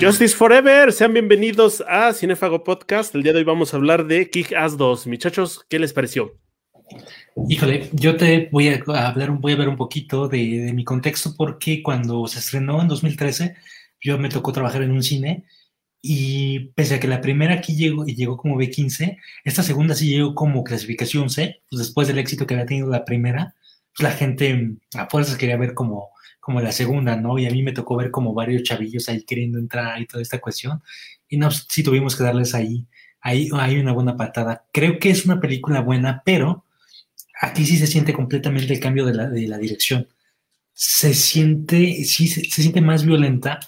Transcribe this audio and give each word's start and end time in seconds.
Justice 0.00 0.34
Forever, 0.34 0.94
sean 0.94 1.12
bienvenidos 1.12 1.84
a 1.86 2.14
Cinefago 2.14 2.64
Podcast. 2.64 3.14
El 3.14 3.22
día 3.22 3.34
de 3.34 3.40
hoy 3.40 3.44
vamos 3.44 3.74
a 3.74 3.76
hablar 3.76 4.06
de 4.06 4.30
Kick 4.30 4.54
Ass 4.54 4.78
2. 4.78 5.06
Muchachos, 5.06 5.66
¿qué 5.68 5.78
les 5.78 5.92
pareció? 5.92 6.38
Híjole, 7.50 7.90
yo 7.92 8.16
te 8.16 8.48
voy 8.50 8.68
a 8.68 8.82
hablar, 9.06 9.32
voy 9.32 9.52
a 9.52 9.56
ver 9.56 9.68
un 9.68 9.76
poquito 9.76 10.26
de, 10.26 10.72
mi 10.74 10.84
contexto 10.84 11.34
porque 11.36 11.82
cuando 11.82 12.26
se 12.28 12.38
estrenó 12.38 12.80
en 12.80 12.88
2013, 12.88 13.56
yo 14.00 14.16
me 14.16 14.30
tocó 14.30 14.52
trabajar 14.52 14.82
en 14.82 14.92
un 14.92 15.02
cine 15.02 15.44
y 16.00 16.70
pese 16.70 16.94
a 16.94 17.00
que 17.00 17.06
la 17.06 17.20
primera 17.20 17.56
aquí 17.56 17.76
llegó 17.76 18.08
y 18.08 18.14
llegó 18.14 18.38
como 18.38 18.56
B15, 18.56 19.18
esta 19.44 19.62
segunda 19.62 19.94
sí 19.94 20.08
llegó 20.08 20.34
como 20.34 20.64
clasificación 20.64 21.28
C, 21.28 21.60
pues 21.68 21.78
después 21.78 22.08
del 22.08 22.18
éxito 22.18 22.46
que 22.46 22.54
había 22.54 22.64
tenido 22.64 22.88
la 22.88 23.04
primera, 23.04 23.54
pues 23.94 24.08
la 24.08 24.16
gente 24.16 24.76
a 24.94 25.10
fuerzas 25.10 25.36
quería 25.36 25.58
ver 25.58 25.74
como 25.74 26.08
como 26.40 26.60
la 26.60 26.72
segunda, 26.72 27.16
¿no? 27.16 27.38
Y 27.38 27.46
a 27.46 27.50
mí 27.50 27.62
me 27.62 27.72
tocó 27.72 27.96
ver 27.96 28.10
como 28.10 28.34
varios 28.34 28.62
chavillos 28.62 29.08
ahí 29.08 29.22
queriendo 29.22 29.58
entrar 29.58 30.00
y 30.00 30.06
toda 30.06 30.22
esta 30.22 30.40
cuestión. 30.40 30.82
Y 31.28 31.36
no, 31.36 31.50
sí 31.50 31.82
tuvimos 31.82 32.16
que 32.16 32.24
darles 32.24 32.54
ahí, 32.54 32.86
ahí 33.20 33.48
hay 33.52 33.78
una 33.78 33.92
buena 33.92 34.16
patada. 34.16 34.66
Creo 34.72 34.98
que 34.98 35.10
es 35.10 35.24
una 35.26 35.40
película 35.40 35.80
buena, 35.80 36.22
pero 36.24 36.64
aquí 37.40 37.64
sí 37.64 37.76
se 37.76 37.86
siente 37.86 38.12
completamente 38.12 38.72
el 38.72 38.80
cambio 38.80 39.06
de 39.06 39.14
la, 39.14 39.28
de 39.28 39.46
la 39.46 39.58
dirección. 39.58 40.08
Se 40.72 41.14
siente, 41.14 42.04
sí, 42.04 42.26
se, 42.26 42.42
siente 42.44 42.80
más 42.80 43.04
violenta, 43.04 43.60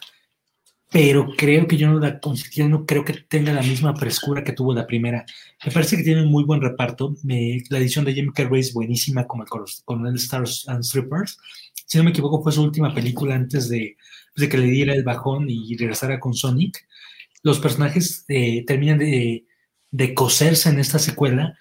pero 0.92 1.30
creo 1.36 1.66
que 1.66 1.76
yo 1.76 1.90
no 1.90 1.98
la 1.98 2.20
yo 2.52 2.68
no 2.68 2.84
creo 2.84 3.04
que 3.04 3.14
tenga 3.14 3.52
la 3.52 3.62
misma 3.62 3.96
frescura 3.96 4.44
que 4.44 4.52
tuvo 4.52 4.74
la 4.74 4.86
primera. 4.86 5.24
Me 5.64 5.72
parece 5.72 5.96
que 5.96 6.02
tiene 6.02 6.22
un 6.22 6.30
muy 6.30 6.44
buen 6.44 6.60
reparto. 6.60 7.16
la 7.24 7.78
edición 7.78 8.04
de 8.04 8.12
Jim 8.14 8.30
Carrey 8.32 8.60
es 8.60 8.74
buenísima, 8.74 9.26
como 9.26 9.44
el 9.44 9.48
Coronel 9.84 10.16
Stars 10.16 10.68
and 10.68 10.84
Strippers 10.84 11.38
si 11.92 11.98
no 11.98 12.04
me 12.04 12.10
equivoco, 12.10 12.42
fue 12.42 12.52
su 12.52 12.62
última 12.62 12.94
película 12.94 13.34
antes 13.34 13.68
de, 13.68 13.98
que 14.34 14.56
le 14.56 14.66
diera 14.66 14.94
el 14.94 15.04
bajón 15.04 15.50
y 15.50 15.76
regresara 15.76 16.18
con 16.18 16.32
Sonic. 16.32 16.86
Los 17.42 17.60
personajes 17.60 18.24
eh, 18.28 18.64
terminan 18.66 18.98
de, 18.98 19.44
coserse 20.14 20.70
en 20.70 20.78
esta 20.78 20.98
secuela. 20.98 21.54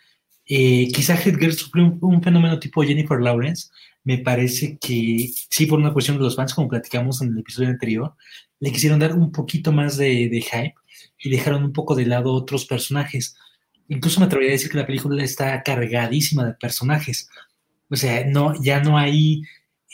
Eh, 0.46 0.88
quizá 0.94 1.16
Hedger 1.16 1.54
sufrió 1.54 1.98
un, 2.00 2.24
fenómeno 2.24 2.60
tipo 2.60 2.82
Jennifer 2.82 3.20
Lawrence. 3.20 3.72
Me 4.06 4.20
parece 4.20 4.78
que 4.78 5.30
sí, 5.50 5.66
por 5.66 5.80
una 5.80 5.92
cuestión 5.92 6.18
de 6.18 6.24
los 6.24 6.38
fans, 6.38 6.54
como 6.54 6.70
platicamos 6.70 7.22
en 7.22 7.34
el 7.34 7.40
episodio 7.40 7.68
anterior, 7.68 8.16
le 8.62 8.72
quisieron 8.72 9.00
dar 9.00 9.14
un 9.14 9.32
poquito 9.32 9.72
más 9.74 9.98
de, 9.98 10.30
hype 10.30 10.76
y 11.20 11.30
dejaron 11.30 11.64
un 11.64 11.74
poco 11.74 11.96
de 11.96 12.06
lado 12.06 12.32
otros 12.32 12.66
personajes. 12.66 13.36
Incluso 13.90 14.20
me 14.20 14.28
atrevería 14.28 14.52
a 14.52 14.58
decir 14.58 14.70
que 14.72 14.78
la 14.78 14.86
película 14.86 15.22
está 15.24 15.62
cargadísima 15.64 16.46
de 16.46 16.54
personajes. 16.54 17.28
O 17.90 17.96
sea, 17.96 18.24
no, 18.26 18.54
ya 18.64 18.80
no 18.80 18.98
hay 18.98 19.42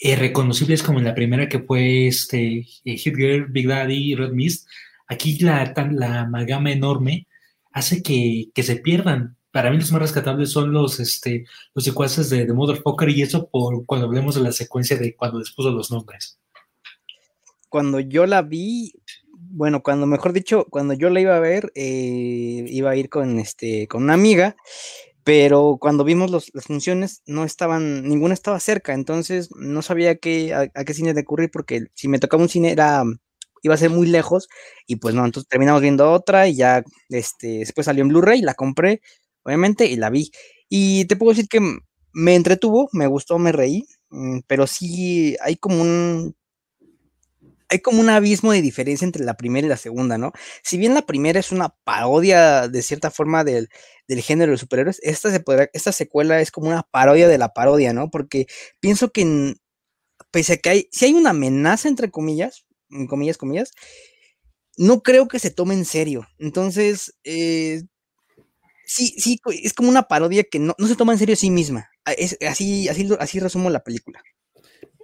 eh, 0.01 0.17
reconocibles 0.17 0.83
como 0.83 0.99
en 0.99 1.05
la 1.05 1.15
primera 1.15 1.47
que 1.47 1.59
fue 1.59 2.07
este, 2.07 2.67
eh, 2.83 2.97
Hit 2.97 3.15
Girl, 3.15 3.47
Big 3.49 3.67
Daddy, 3.67 4.15
Red 4.15 4.33
Mist, 4.33 4.67
aquí 5.07 5.39
la, 5.39 5.73
la 5.91 6.21
amalgama 6.21 6.71
enorme 6.71 7.27
hace 7.71 8.03
que, 8.03 8.51
se 8.61 8.75
pierdan. 8.75 9.37
Para 9.51 9.71
mí 9.71 9.77
los 9.77 9.91
más 9.93 10.01
rescatables 10.01 10.51
son 10.51 10.73
los, 10.73 10.99
este, 10.99 11.45
los 11.73 11.85
secuaces 11.85 12.29
de, 12.29 12.45
de 12.45 12.53
Motherfucker 12.53 13.09
y 13.09 13.21
eso 13.21 13.49
por 13.49 13.85
cuando 13.85 14.07
hablemos 14.07 14.35
de 14.35 14.41
la 14.41 14.51
secuencia 14.51 14.97
de 14.97 15.15
cuando 15.15 15.39
les 15.39 15.51
puso 15.51 15.71
los 15.71 15.89
nombres. 15.89 16.37
Cuando 17.69 17.99
yo 17.99 18.25
la 18.25 18.41
vi, 18.41 18.93
bueno, 19.33 19.83
cuando 19.83 20.07
mejor 20.07 20.33
dicho, 20.33 20.65
cuando 20.69 20.93
yo 20.93 21.09
la 21.09 21.21
iba 21.21 21.35
a 21.37 21.39
ver, 21.39 21.71
eh, 21.75 22.65
iba 22.67 22.91
a 22.91 22.95
ir 22.95 23.09
con, 23.09 23.39
este, 23.39 23.87
con 23.87 24.03
una 24.03 24.13
amiga 24.13 24.55
pero 25.23 25.77
cuando 25.81 26.05
vimos 26.05 26.31
las 26.31 26.65
funciones 26.65 27.21
no 27.25 27.43
estaban, 27.43 28.07
ninguna 28.07 28.33
estaba 28.33 28.61
cerca, 28.61 28.93
entonces 28.93 29.49
no 29.57 29.81
sabía 29.81 30.15
qué, 30.15 30.53
a, 30.53 30.69
qué 30.85 30.93
cine 30.93 31.11
recurrir 31.13 31.51
porque 31.51 31.87
si 31.95 32.07
me 32.07 32.17
tocaba 32.19 32.43
un 32.43 32.47
cine 32.49 32.71
era, 32.71 33.03
iba 33.61 33.73
a 33.73 33.77
ser 33.77 33.89
muy 33.89 34.07
lejos 34.07 34.47
y 34.85 34.95
pues 34.97 35.15
no, 35.15 35.25
entonces 35.25 35.49
terminamos 35.49 35.81
viendo 35.81 36.09
otra 36.13 36.47
y 36.47 36.55
ya 36.55 36.81
este, 37.09 37.59
después 37.59 37.83
salió 37.85 38.03
en 38.03 38.07
Blu-ray, 38.09 38.41
la 38.41 38.53
compré 38.53 39.01
obviamente 39.43 39.85
y 39.87 39.97
la 39.97 40.09
vi. 40.09 40.31
Y 40.69 41.03
te 41.07 41.17
puedo 41.17 41.31
decir 41.33 41.49
que 41.49 41.59
me 42.13 42.35
entretuvo, 42.35 42.87
me 42.93 43.07
gustó, 43.07 43.37
me 43.37 43.51
reí, 43.51 43.85
mm, 44.09 44.39
pero 44.47 44.65
sí 44.65 45.35
hay 45.41 45.57
como 45.57 45.81
un, 45.81 46.36
hay 47.69 47.79
como 47.79 47.99
un 47.99 48.09
abismo 48.09 48.51
de 48.51 48.61
diferencia 48.61 49.05
entre 49.05 49.25
la 49.25 49.35
primera 49.35 49.65
y 49.65 49.69
la 49.69 49.77
segunda, 49.77 50.17
¿no? 50.17 50.31
Si 50.63 50.77
bien 50.77 50.93
la 50.93 51.01
primera 51.05 51.39
es 51.39 51.51
una 51.51 51.69
parodia 51.83 52.67
de 52.67 52.81
cierta 52.81 53.11
forma 53.11 53.43
del, 53.43 53.69
género 54.07 54.51
de 54.51 54.57
superhéroes, 54.57 54.99
esta, 55.03 55.31
se 55.31 55.43
esta 55.73 55.91
secuela 55.91 56.39
es 56.39 56.51
como 56.51 56.67
una 56.67 56.83
parodia 56.83 57.27
de 57.27 57.37
la 57.37 57.53
parodia, 57.53 57.93
¿no? 57.93 58.09
Porque 58.09 58.47
pienso 58.79 59.11
que 59.11 59.55
pese 60.31 60.53
a 60.53 60.57
que 60.57 60.69
hay, 60.69 60.89
si 60.91 61.05
hay 61.05 61.13
una 61.13 61.31
amenaza 61.31 61.89
entre 61.89 62.09
comillas, 62.09 62.65
en 62.89 63.07
comillas, 63.07 63.37
comillas, 63.37 63.71
no 64.77 65.01
creo 65.01 65.27
que 65.27 65.39
se 65.39 65.51
tome 65.51 65.73
en 65.73 65.85
serio. 65.85 66.27
Entonces, 66.37 67.17
eh, 67.23 67.83
sí, 68.85 69.15
sí, 69.17 69.41
es 69.63 69.73
como 69.73 69.89
una 69.89 70.03
parodia 70.03 70.43
que 70.43 70.59
no, 70.59 70.75
se 70.87 70.95
toma 70.95 71.13
en 71.13 71.19
serio 71.19 71.33
a 71.33 71.37
sí 71.37 71.49
misma. 71.49 71.89
así, 72.05 72.87
así, 72.87 73.09
así 73.19 73.39
resumo 73.39 73.69
la 73.69 73.83
película. 73.83 74.21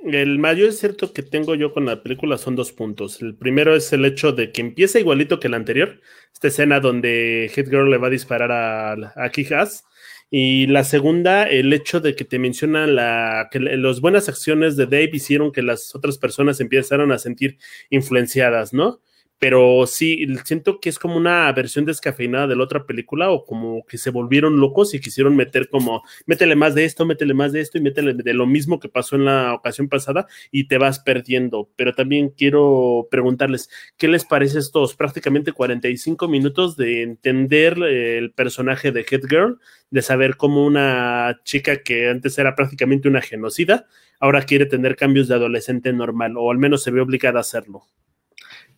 El 0.05 0.37
mayor 0.37 0.73
cierto 0.73 1.13
que 1.13 1.23
tengo 1.23 1.55
yo 1.55 1.71
con 1.73 1.85
la 1.85 2.03
película 2.03 2.37
son 2.37 2.55
dos 2.55 2.73
puntos. 2.73 3.21
El 3.21 3.35
primero 3.35 3.75
es 3.75 3.93
el 3.93 4.03
hecho 4.03 4.33
de 4.33 4.51
que 4.51 4.61
empieza 4.61 4.99
igualito 4.99 5.39
que 5.39 5.47
el 5.47 5.53
anterior, 5.53 6.01
esta 6.33 6.49
escena 6.49 6.81
donde 6.81 7.49
Hit 7.53 7.69
Girl 7.69 7.89
le 7.89 7.97
va 7.97 8.07
a 8.07 8.09
disparar 8.09 8.51
a, 8.51 9.13
a 9.15 9.29
Kijas. 9.29 9.85
Y 10.29 10.67
la 10.67 10.83
segunda, 10.83 11.43
el 11.43 11.71
hecho 11.71 12.01
de 12.01 12.15
que 12.15 12.25
te 12.25 12.39
menciona 12.39 12.85
la, 12.87 13.47
que 13.51 13.59
las 13.59 14.01
buenas 14.01 14.27
acciones 14.27 14.75
de 14.75 14.85
Dave 14.85 15.11
hicieron 15.13 15.51
que 15.51 15.61
las 15.61 15.95
otras 15.95 16.17
personas 16.17 16.59
empezaran 16.59 17.11
a 17.11 17.19
sentir 17.19 17.57
influenciadas, 17.89 18.73
¿no? 18.73 18.99
Pero 19.43 19.85
sí, 19.87 20.25
siento 20.45 20.79
que 20.79 20.87
es 20.87 20.97
como 20.97 21.17
una 21.17 21.51
versión 21.51 21.83
descafeinada 21.83 22.47
de 22.47 22.55
la 22.55 22.63
otra 22.63 22.85
película 22.85 23.29
o 23.29 23.43
como 23.43 23.85
que 23.85 23.97
se 23.97 24.09
volvieron 24.09 24.57
locos 24.57 24.93
y 24.93 25.01
quisieron 25.01 25.35
meter 25.35 25.67
como, 25.67 26.01
métele 26.25 26.55
más 26.55 26.75
de 26.75 26.85
esto, 26.85 27.05
métele 27.05 27.33
más 27.33 27.51
de 27.51 27.59
esto 27.59 27.77
y 27.77 27.81
métele 27.81 28.13
de 28.13 28.33
lo 28.33 28.47
mismo 28.47 28.79
que 28.79 28.87
pasó 28.87 29.17
en 29.17 29.25
la 29.25 29.53
ocasión 29.53 29.89
pasada 29.89 30.27
y 30.49 30.69
te 30.69 30.77
vas 30.77 30.99
perdiendo. 30.99 31.69
Pero 31.75 31.93
también 31.93 32.29
quiero 32.29 33.09
preguntarles, 33.11 33.69
¿qué 33.97 34.07
les 34.07 34.23
parece 34.23 34.59
estos 34.59 34.95
prácticamente 34.95 35.51
45 35.51 36.29
minutos 36.29 36.77
de 36.77 37.01
entender 37.03 37.77
el 37.83 38.31
personaje 38.31 38.93
de 38.93 39.01
Head 39.01 39.23
Girl, 39.29 39.59
de 39.89 40.01
saber 40.01 40.37
cómo 40.37 40.65
una 40.65 41.41
chica 41.43 41.83
que 41.83 42.07
antes 42.07 42.37
era 42.37 42.55
prácticamente 42.55 43.09
una 43.09 43.21
genocida, 43.21 43.87
ahora 44.21 44.43
quiere 44.43 44.67
tener 44.67 44.95
cambios 44.95 45.27
de 45.27 45.35
adolescente 45.35 45.91
normal 45.91 46.35
o 46.37 46.49
al 46.49 46.59
menos 46.59 46.81
se 46.81 46.91
ve 46.91 47.01
obligada 47.01 47.39
a 47.39 47.41
hacerlo? 47.41 47.89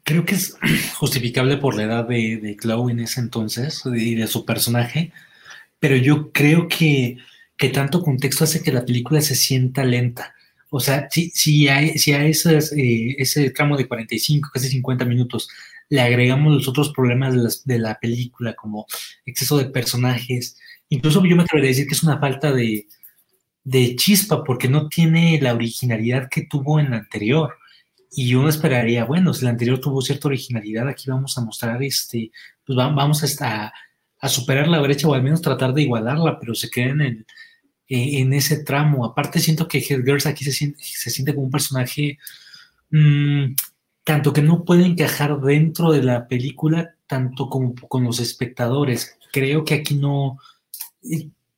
Creo 0.06 0.24
que 0.24 0.36
es 0.36 0.56
justificable 0.96 1.58
por 1.58 1.76
la 1.76 1.84
edad 1.84 2.08
de, 2.08 2.38
de 2.38 2.56
Chloe 2.56 2.92
en 2.92 3.02
ese 3.02 3.20
entonces 3.20 3.84
y 3.86 4.16
de 4.16 4.28
su 4.28 4.46
personaje, 4.46 5.12
pero 5.80 5.98
yo 5.98 6.32
creo 6.32 6.68
que, 6.68 7.18
que 7.58 7.70
tanto 7.70 8.04
contexto 8.04 8.46
hace 8.46 8.64
que 8.64 8.72
la 8.72 8.86
película 8.86 9.20
se 9.20 9.36
sienta 9.36 9.84
lenta. 9.84 10.36
O 10.70 10.80
sea, 10.80 11.08
si, 11.10 11.32
si, 11.32 11.68
hay, 11.68 11.98
si 11.98 12.14
a 12.14 12.26
eh, 12.26 13.16
ese 13.18 13.50
tramo 13.50 13.78
de 13.78 13.88
45, 13.88 14.50
casi 14.54 14.70
50 14.70 15.06
minutos, 15.06 15.48
le 15.90 16.02
agregamos 16.02 16.54
los 16.54 16.68
otros 16.68 16.92
problemas 16.92 17.64
de, 17.64 17.80
la 17.80 18.00
película, 18.00 18.54
como 18.56 18.86
exceso 19.26 19.58
de 19.58 19.66
personajes, 19.66 20.58
incluso 20.90 21.24
yo 21.26 21.36
me 21.36 21.44
atrevería 21.44 21.70
a 21.70 21.74
decir 21.74 21.88
que 21.88 21.94
es 21.94 22.04
una 22.04 22.20
falta 22.20 22.52
de, 22.52 22.88
de 23.64 23.96
chispa, 23.96 24.44
porque 24.44 24.68
no 24.68 24.88
tiene 24.90 25.40
la 25.42 25.54
originalidad 25.54 26.30
que 26.30 26.46
tuvo 26.46 26.80
en 26.80 26.92
la 26.92 26.98
anterior. 26.98 27.56
Y 28.18 28.34
uno 28.36 28.50
esperaría, 28.50 29.04
bueno, 29.06 29.34
si 29.34 29.44
la 29.44 29.52
anterior 29.52 29.80
tuvo 29.80 30.02
cierta 30.02 30.30
originalidad, 30.30 30.88
aquí 30.88 31.10
vamos 31.10 31.38
a 31.38 31.42
mostrar, 31.42 31.84
este, 31.84 32.32
pues 32.66 32.78
vamos 32.78 33.24
a, 33.42 33.74
superar 34.30 34.68
la 34.68 34.80
brecha 34.80 35.08
o 35.08 35.14
al 35.14 35.22
menos 35.22 35.42
tratar 35.42 35.74
de 35.74 35.84
igualarla, 35.84 36.40
pero 36.40 36.56
se 36.56 36.70
queda 36.70 36.92
en, 36.92 37.26
eh, 37.88 38.20
en 38.20 38.34
ese 38.34 38.64
tramo. 38.64 39.06
Aparte, 39.06 39.40
siento 39.40 39.68
que 39.68 39.82
Girls 39.82 40.26
aquí 40.26 40.44
se 40.46 40.52
siente, 40.52 40.82
se 40.82 41.10
siente 41.12 41.34
como 41.34 41.46
un 41.46 41.52
personaje 41.52 42.18
mm, 42.90 43.54
tanto 44.04 44.34
que 44.34 44.42
no 44.42 44.64
puede 44.64 44.86
encajar 44.86 45.40
dentro 45.42 45.92
de 45.92 46.04
la 46.04 46.28
película, 46.28 46.96
tanto 47.08 47.50
como 47.50 47.76
con 47.76 48.04
los 48.04 48.20
espectadores. 48.20 49.18
Creo 49.34 49.66
que 49.66 49.74
aquí 49.76 49.96
no, 49.96 50.40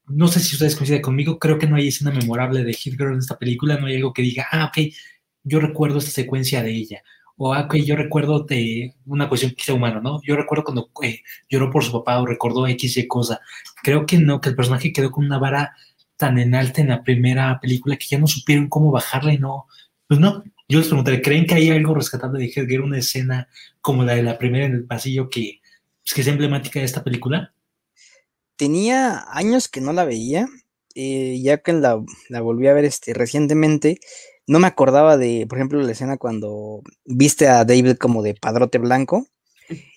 no 0.08 0.28
sé 0.28 0.40
si 0.40 0.56
ustedes 0.56 0.76
coinciden 0.76 1.02
conmigo, 1.02 1.38
creo 1.40 1.60
que 1.60 1.68
no 1.68 1.76
hay 1.76 1.90
escena 1.90 2.12
memorable 2.12 2.64
de 2.64 2.74
Hit 2.74 2.94
Girl 2.98 3.14
en 3.14 3.20
esta 3.20 3.38
película, 3.38 3.78
no 3.78 3.88
hay 3.88 3.98
algo 3.98 4.14
que 4.14 4.22
diga, 4.22 4.48
ah, 4.52 4.66
ok, 4.66 4.94
yo 5.44 5.60
recuerdo 5.60 6.00
esta 6.00 6.12
secuencia 6.12 6.64
de 6.64 6.72
ella. 6.72 7.04
O 7.40 7.54
ah, 7.54 7.68
yo 7.72 7.96
recuerdo 7.96 8.44
de 8.44 8.96
una 9.06 9.30
cuestión 9.30 9.52
quizá 9.52 9.74
humana, 9.74 10.02
¿no? 10.02 10.20
Yo 10.24 10.36
recuerdo 10.36 10.64
cuando 10.64 10.90
eh, 11.04 11.22
lloró 11.48 11.70
por 11.70 11.84
su 11.84 11.92
papá 11.92 12.20
o 12.20 12.26
recordó 12.26 12.68
X 12.68 12.98
y 12.98 13.08
cosa. 13.08 13.40
Creo 13.84 14.08
que 14.08 14.18
no, 14.18 14.42
que 14.42 14.50
el 14.50 14.56
personaje 14.56 14.92
quedó 14.92 15.12
con 15.12 15.26
una 15.26 15.38
vara 15.38 15.76
tan 16.18 16.40
en 16.40 16.56
alta 16.56 16.82
en 16.82 16.88
la 16.90 17.04
primera 17.04 17.60
película 17.60 17.96
que 17.96 18.08
ya 18.08 18.18
no 18.18 18.26
supieron 18.26 18.68
cómo 18.70 18.92
bajarla 18.92 19.34
y 19.34 19.38
no. 19.38 19.68
Pues 20.08 20.20
no, 20.20 20.44
yo 20.68 20.80
les 20.80 20.88
preguntaré, 20.88 21.22
¿creen 21.22 21.46
que 21.46 21.54
hay 21.54 21.70
algo 21.70 21.94
rescatable 21.94 22.40
de 22.40 22.52
Hedger, 22.54 22.82
una 22.82 22.98
escena 22.98 23.48
como 23.82 24.04
la 24.04 24.16
de 24.16 24.24
la 24.24 24.40
primera 24.40 24.66
en 24.66 24.74
el 24.74 24.86
pasillo 24.86 25.30
que, 25.30 25.62
pues, 26.04 26.14
que 26.16 26.22
es 26.22 26.28
emblemática 26.28 26.80
de 26.80 26.86
esta 26.86 27.04
película? 27.04 27.54
Tenía 28.56 29.26
años 29.30 29.68
que 29.68 29.82
no 29.82 29.94
la 29.94 30.06
veía, 30.06 30.48
eh, 30.96 31.40
ya 31.42 31.58
que 31.58 31.74
la, 31.74 32.04
la 32.30 32.42
volví 32.42 32.68
a 32.68 32.74
ver 32.74 32.86
este, 32.86 33.14
recientemente 33.14 34.00
no 34.48 34.60
me 34.60 34.68
acordaba 34.68 35.18
de, 35.18 35.46
por 35.48 35.58
ejemplo, 35.58 35.82
la 35.82 35.92
escena 35.92 36.18
cuando 36.18 36.82
viste 37.06 37.48
a 37.48 37.66
David 37.66 37.98
como 37.98 38.24
de 38.24 38.34
padrote 38.34 38.78
blanco 38.80 39.28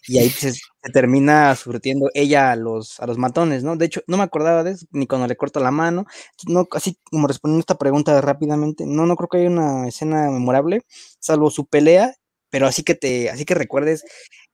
y 0.07 0.19
ahí 0.19 0.29
se, 0.31 0.53
termina 0.93 1.55
surtiendo 1.57 2.11
ella 2.15 2.53
a 2.53 2.57
los, 2.57 2.99
a 3.01 3.07
los 3.07 3.19
matones, 3.19 3.63
¿no? 3.63 3.77
De 3.77 3.87
hecho, 3.87 4.03
no 4.07 4.17
me 4.17 4.25
acordaba 4.25 4.65
de 4.65 4.73
eso, 4.73 4.87
ni 4.91 5.07
cuando 5.07 5.27
le 5.29 5.37
corta 5.37 5.61
la 5.61 5.71
mano. 5.71 6.07
No, 6.47 6.67
así 6.73 6.99
como 7.05 7.29
respondiendo 7.29 7.61
a 7.61 7.65
esta 7.65 7.79
pregunta 7.79 8.21
rápidamente, 8.21 8.85
no, 8.87 9.07
no 9.07 9.17
creo 9.17 9.29
que 9.29 9.39
haya 9.39 9.51
una 9.51 9.89
escena 9.89 10.31
memorable, 10.31 10.83
salvo 11.21 11.51
su 11.51 11.67
pelea, 11.67 12.15
pero 12.51 12.67
así 12.67 12.83
que 12.83 12.95
te, 12.95 13.31
así 13.31 13.45
que 13.45 13.55
recuerdes 13.55 14.05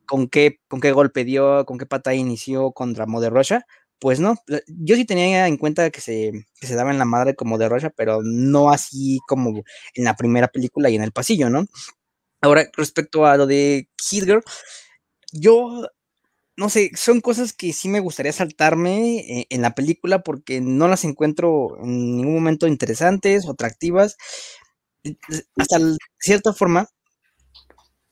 con 0.06 0.28
qué, 0.28 0.60
con 0.68 0.80
qué 0.80 0.92
golpe 0.92 1.24
dio, 1.24 1.64
con 1.66 1.78
qué 1.78 1.86
pata 1.86 2.14
inició 2.14 2.72
contra 2.72 3.06
Mother 3.06 3.32
Russia, 3.32 3.66
pues 3.98 4.20
no, 4.20 4.36
yo 4.66 4.96
sí 4.96 5.04
tenía 5.04 5.46
en 5.48 5.56
cuenta 5.56 5.90
que 5.90 6.00
se, 6.00 6.32
se 6.54 6.74
daba 6.74 6.90
en 6.90 6.98
la 6.98 7.04
madre 7.04 7.34
como 7.34 7.58
de 7.58 7.68
Rocha, 7.68 7.90
pero 7.90 8.20
no 8.22 8.70
así 8.70 9.18
como 9.26 9.62
en 9.94 10.04
la 10.04 10.16
primera 10.16 10.48
película 10.48 10.90
y 10.90 10.96
en 10.96 11.02
el 11.02 11.12
pasillo, 11.12 11.50
¿no? 11.50 11.66
Ahora, 12.42 12.68
respecto 12.76 13.26
a 13.26 13.36
lo 13.36 13.46
de 13.46 13.88
Kid 13.96 14.24
Girl, 14.24 14.42
yo 15.32 15.88
no 16.56 16.70
sé, 16.70 16.90
son 16.96 17.20
cosas 17.20 17.52
que 17.52 17.72
sí 17.72 17.88
me 17.88 18.00
gustaría 18.00 18.32
saltarme 18.32 19.18
eh, 19.18 19.46
en, 19.50 19.62
la 19.62 19.74
película 19.74 20.22
porque 20.22 20.60
no 20.60 20.88
las 20.88 21.04
encuentro 21.04 21.76
en 21.82 22.16
ningún 22.16 22.34
momento 22.34 22.66
interesantes 22.66 23.46
o 23.46 23.52
atractivas. 23.52 24.16
Hasta 25.56 25.78
cierta 26.18 26.52
forma, 26.52 26.88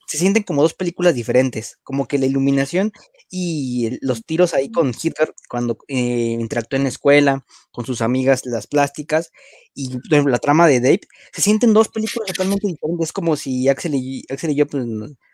se 0.06 0.18
sienten 0.18 0.42
como 0.42 0.62
dos 0.62 0.74
películas 0.74 1.14
diferentes, 1.14 1.78
como 1.82 2.06
que 2.06 2.18
la 2.18 2.26
iluminación 2.26 2.92
y 3.36 3.98
los 4.00 4.24
tiros 4.24 4.54
ahí 4.54 4.70
con 4.70 4.90
Hitler 4.90 5.34
cuando 5.48 5.76
eh, 5.88 6.36
interactúa 6.38 6.76
en 6.76 6.84
la 6.84 6.88
escuela 6.88 7.44
con 7.72 7.84
sus 7.84 8.00
amigas 8.00 8.46
las 8.46 8.68
plásticas 8.68 9.32
y 9.74 9.98
la 10.08 10.38
trama 10.38 10.68
de 10.68 10.78
Dave, 10.78 11.00
se 11.32 11.42
sienten 11.42 11.74
dos 11.74 11.88
películas 11.88 12.28
totalmente 12.28 12.68
diferentes, 12.68 13.08
es 13.08 13.12
como 13.12 13.34
si 13.34 13.68
Axel 13.68 13.96
y, 13.96 14.24
Axel 14.30 14.50
y 14.50 14.54
yo, 14.54 14.68
pues, 14.68 14.84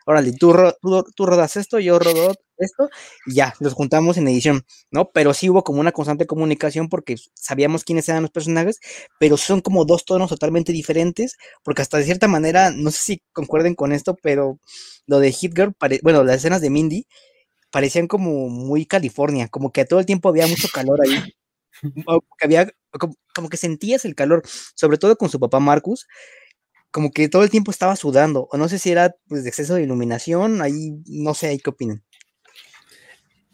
órale, 0.07 0.33
tú, 0.33 0.51
tú, 1.15 1.25
rodas 1.27 1.57
esto, 1.57 1.77
yo 1.77 1.99
rodo 1.99 2.33
esto, 2.57 2.89
y 3.27 3.35
ya, 3.35 3.53
los 3.59 3.73
juntamos 3.73 4.17
en 4.17 4.27
edición, 4.27 4.65
¿no? 4.89 5.11
Pero 5.11 5.35
sí 5.35 5.51
hubo 5.51 5.63
como 5.63 5.79
una 5.79 5.91
constante 5.91 6.25
comunicación 6.25 6.89
porque 6.89 7.17
sabíamos 7.35 7.83
quiénes 7.83 8.09
eran 8.09 8.23
los 8.23 8.31
personajes, 8.31 8.79
pero 9.19 9.37
son 9.37 9.61
como 9.61 9.85
dos 9.85 10.05
tonos 10.05 10.29
totalmente 10.29 10.71
diferentes, 10.71 11.37
porque 11.63 11.83
hasta 11.83 11.99
de 11.99 12.05
cierta 12.05 12.27
manera, 12.27 12.71
no 12.71 12.89
sé 12.89 12.99
si 12.99 13.21
concuerden 13.31 13.75
con 13.75 13.91
esto, 13.91 14.17
pero 14.23 14.57
lo 15.05 15.19
de 15.19 15.31
Hit 15.31 15.55
Girl, 15.55 15.75
bueno, 16.01 16.23
las 16.23 16.37
escenas 16.37 16.61
de 16.61 16.71
Mindy, 16.71 17.05
parecían 17.71 18.07
como 18.07 18.49
muy 18.49 18.85
California, 18.85 19.47
como 19.49 19.71
que 19.71 19.85
todo 19.85 19.99
el 19.99 20.05
tiempo 20.05 20.29
había 20.29 20.47
mucho 20.47 20.67
calor 20.73 20.99
ahí. 21.01 21.33
como 22.05 22.21
que 22.37 22.45
había, 22.45 22.69
como, 23.35 23.49
que 23.49 23.57
sentías 23.57 24.05
el 24.05 24.15
calor, 24.15 24.43
sobre 24.75 24.97
todo 24.97 25.17
con 25.17 25.29
su 25.29 25.39
papá 25.39 25.59
Marcus, 25.59 26.07
como 26.91 27.11
que 27.11 27.29
todo 27.29 27.43
el 27.43 27.49
tiempo 27.49 27.71
estaba 27.71 27.95
sudando, 27.95 28.47
o 28.51 28.57
no 28.57 28.69
sé 28.69 28.79
si 28.79 28.91
era 28.91 29.15
pues 29.27 29.43
de 29.43 29.49
exceso 29.49 29.75
de 29.75 29.83
iluminación, 29.83 30.61
ahí 30.61 30.91
no 31.07 31.33
sé, 31.33 31.47
ahí 31.47 31.59
qué 31.59 31.69
opinan. 31.69 32.03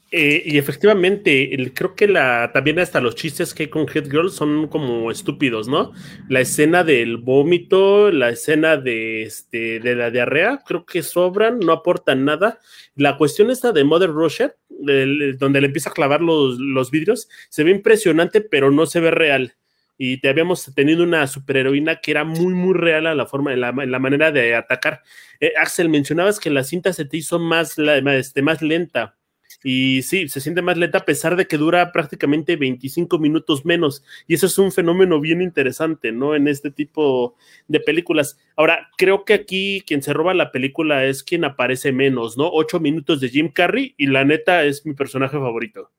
Eh, 0.09 0.41
y 0.45 0.57
efectivamente, 0.57 1.71
creo 1.73 1.93
que 1.93 2.07
la, 2.07 2.51
también 2.53 2.79
hasta 2.79 3.01
los 3.01 3.15
chistes 3.15 3.53
que 3.53 3.63
hay 3.63 3.69
con 3.69 3.87
Head 3.93 4.09
Girl 4.09 4.31
son 4.31 4.67
como 4.67 5.11
estúpidos, 5.11 5.67
¿no? 5.67 5.91
La 6.29 6.39
escena 6.39 6.85
del 6.85 7.17
vómito, 7.17 8.09
la 8.11 8.29
escena 8.29 8.77
de, 8.77 9.23
este, 9.23 9.81
de 9.81 9.95
la 9.95 10.09
diarrea, 10.09 10.63
creo 10.65 10.85
que 10.85 11.03
sobran, 11.03 11.59
no 11.59 11.73
aportan 11.73 12.23
nada. 12.23 12.59
La 12.95 13.17
cuestión 13.17 13.51
esta 13.51 13.73
de 13.73 13.83
Mother 13.83 14.11
Russia, 14.11 14.55
donde 14.69 15.61
le 15.61 15.67
empieza 15.67 15.89
a 15.89 15.93
clavar 15.93 16.21
los, 16.21 16.57
los 16.57 16.89
vidrios, 16.89 17.27
se 17.49 17.65
ve 17.65 17.71
impresionante, 17.71 18.39
pero 18.39 18.71
no 18.71 18.85
se 18.85 19.01
ve 19.01 19.11
real 19.11 19.55
y 19.97 20.17
te 20.17 20.29
habíamos 20.29 20.71
tenido 20.75 21.03
una 21.03 21.25
superheroína 21.25 21.97
que 21.97 22.11
era 22.11 22.23
muy, 22.23 22.53
muy 22.53 22.75
real 22.75 23.07
a 23.07 23.15
la 23.15 23.25
forma, 23.25 23.53
en 23.53 23.61
la, 23.61 23.71
la 23.71 23.99
manera 23.99 24.31
de 24.31 24.55
atacar. 24.55 25.01
Eh, 25.39 25.53
Axel, 25.57 25.89
mencionabas 25.89 26.39
que 26.39 26.51
la 26.51 26.63
cinta 26.63 26.93
se 26.93 27.05
te 27.05 27.17
hizo 27.17 27.39
más, 27.39 27.77
la, 27.77 27.97
este, 28.15 28.41
más 28.41 28.61
lenta. 28.61 29.16
Y 29.63 30.03
sí, 30.03 30.29
se 30.29 30.39
siente 30.39 30.61
más 30.61 30.77
lenta 30.77 30.99
a 30.99 31.05
pesar 31.05 31.35
de 31.35 31.47
que 31.47 31.57
dura 31.57 31.91
prácticamente 31.91 32.55
25 32.55 33.17
minutos 33.17 33.65
menos. 33.65 34.03
Y 34.27 34.35
eso 34.35 34.45
es 34.45 34.57
un 34.57 34.71
fenómeno 34.71 35.19
bien 35.19 35.41
interesante, 35.41 36.11
¿no? 36.11 36.35
En 36.35 36.47
este 36.47 36.71
tipo 36.71 37.35
de 37.67 37.79
películas. 37.79 38.37
Ahora, 38.55 38.89
creo 38.97 39.25
que 39.25 39.33
aquí 39.33 39.83
quien 39.85 40.01
se 40.01 40.13
roba 40.13 40.33
la 40.33 40.51
película 40.51 41.05
es 41.05 41.23
quien 41.23 41.43
aparece 41.43 41.91
menos, 41.91 42.37
¿no? 42.37 42.49
Ocho 42.51 42.79
minutos 42.79 43.19
de 43.19 43.29
Jim 43.29 43.49
Carrey 43.51 43.95
y 43.97 44.07
la 44.07 44.25
neta 44.25 44.63
es 44.63 44.85
mi 44.85 44.93
personaje 44.93 45.37
favorito. 45.37 45.91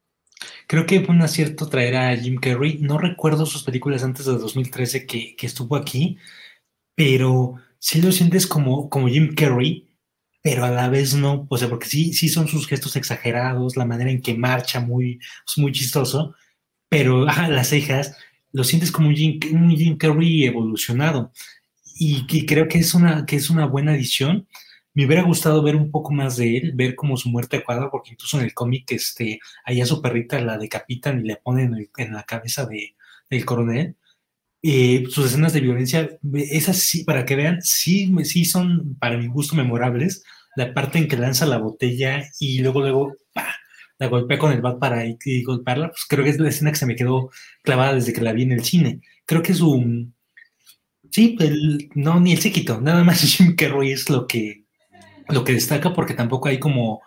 Creo 0.69 0.87
que 0.87 1.01
fue 1.01 1.15
un 1.15 1.23
acierto 1.23 1.69
traer 1.69 1.97
a 1.97 2.17
Jim 2.17 2.37
Carrey. 2.37 2.79
No 2.81 2.99
recuerdo 2.99 3.45
sus 3.45 3.65
películas 3.65 4.05
antes 4.05 4.27
de 4.27 4.33
2013 4.33 5.07
que, 5.07 5.35
que 5.35 5.47
estuvo 5.47 5.75
aquí, 5.75 6.19
pero 6.95 7.57
sí 7.79 8.01
lo 8.01 8.13
sientes 8.13 8.47
como, 8.47 8.89
como 8.89 9.09
Jim 9.09 9.35
Carrey 9.35 9.88
pero 10.43 10.65
a 10.65 10.71
la 10.71 10.89
vez 10.89 11.15
no, 11.15 11.47
o 11.49 11.59
sea, 11.59 11.69
porque 11.69 11.89
sí, 11.89 12.13
sí 12.13 12.29
son 12.29 12.49
sus 12.49 12.67
gestos 12.67 12.97
exagerados, 12.97 13.77
la 13.77 13.85
manera 13.85 14.11
en 14.11 14.23
que 14.23 14.35
marcha 14.35 14.81
muy, 14.81 15.19
es 15.47 15.59
muy 15.59 15.73
chistoso, 15.73 16.35
pero 16.89 17.25
las 17.27 17.69
cejas 17.69 18.17
lo 18.53 18.65
sientes 18.65 18.91
como 18.93 19.09
un 19.09 19.15
Jim, 19.17 19.97
Carrey 19.99 20.45
evolucionado. 20.45 21.33
Y, 22.01 22.47
creo 22.47 22.69
que 22.69 22.79
es, 22.79 22.95
una, 22.95 23.27
que 23.27 23.37
es 23.37 23.51
una 23.51 23.67
buena 23.67 23.95
edición. 23.95 24.47
Me 24.95 25.07
hubiera 25.07 25.23
gustado 25.23 25.63
ver 25.63 25.77
un 25.77 25.91
poco 25.91 26.13
más 26.13 26.37
de 26.37 26.57
él, 26.57 26.73
ver 26.75 26.95
como 26.95 27.17
su 27.17 27.29
muerte 27.29 27.59
acuada, 27.59 27.91
porque 27.91 28.13
incluso 28.13 28.39
en 28.39 28.45
el 28.45 28.55
cómic, 28.55 28.91
este, 28.93 29.41
allá 29.65 29.85
su 29.87 30.01
perrita 30.01 30.41
la 30.41 30.59
decapitan 30.59 31.21
y 31.21 31.29
le 31.29 31.37
ponen 31.37 31.89
en, 31.97 32.13
la 32.13 32.23
cabeza 32.23 32.67
de, 32.67 32.95
del 33.29 33.45
coronel. 33.45 33.97
Eh, 34.63 35.05
sus 35.09 35.27
escenas 35.27 35.53
de 35.53 35.61
violencia, 35.61 36.11
esas 36.35 36.79
sí, 36.79 37.05
para 37.05 37.25
que 37.25 37.37
vean, 37.37 37.63
sí, 37.63 38.13
sí 38.25 38.45
son 38.45 38.97
para 38.99 39.17
mi 39.17 39.29
gusto 39.29 39.55
memorables. 39.55 40.25
La 40.57 40.75
parte 40.75 40.99
en 40.99 41.09
que 41.09 41.17
lanza 41.17 41.47
la 41.47 41.59
botella 41.59 42.25
y 42.41 42.61
luego, 42.61 42.81
luego, 42.81 43.15
la 43.99 44.09
golpea 44.09 44.39
con 44.39 44.53
el 44.53 44.61
bat 44.61 44.79
para 44.79 45.05
y, 45.07 45.43
golpearla, 45.43 45.89
pues 45.89 46.05
creo 46.09 46.25
que 46.25 46.31
es 46.31 46.41
la 46.41 46.49
escena 46.49 46.71
que 46.71 46.79
se 46.79 46.87
me 46.87 46.97
quedó 46.97 47.31
clavada 47.63 47.95
desde 47.95 48.13
que 48.13 48.21
la 48.21 48.33
vi 48.33 48.43
en 48.43 48.53
el 48.53 48.65
cine. 48.65 49.01
Creo 49.27 49.43
que 49.43 49.53
es 49.53 49.61
un. 49.61 50.15
Sí, 51.11 51.37
el, 51.41 51.89
no, 51.95 52.21
ni 52.21 52.33
el 52.33 52.41
séquito, 52.41 52.81
nada 52.81 53.05
más 53.05 53.21
Jim 53.37 53.55
Carrey 53.57 53.93
es 53.93 54.11
lo 54.11 54.27
que, 54.27 54.65
lo 55.29 55.45
que 55.45 55.55
destaca, 55.55 55.95
porque 55.95 56.15
tampoco 56.15 56.49
hay 56.49 56.59
como, 56.59 57.03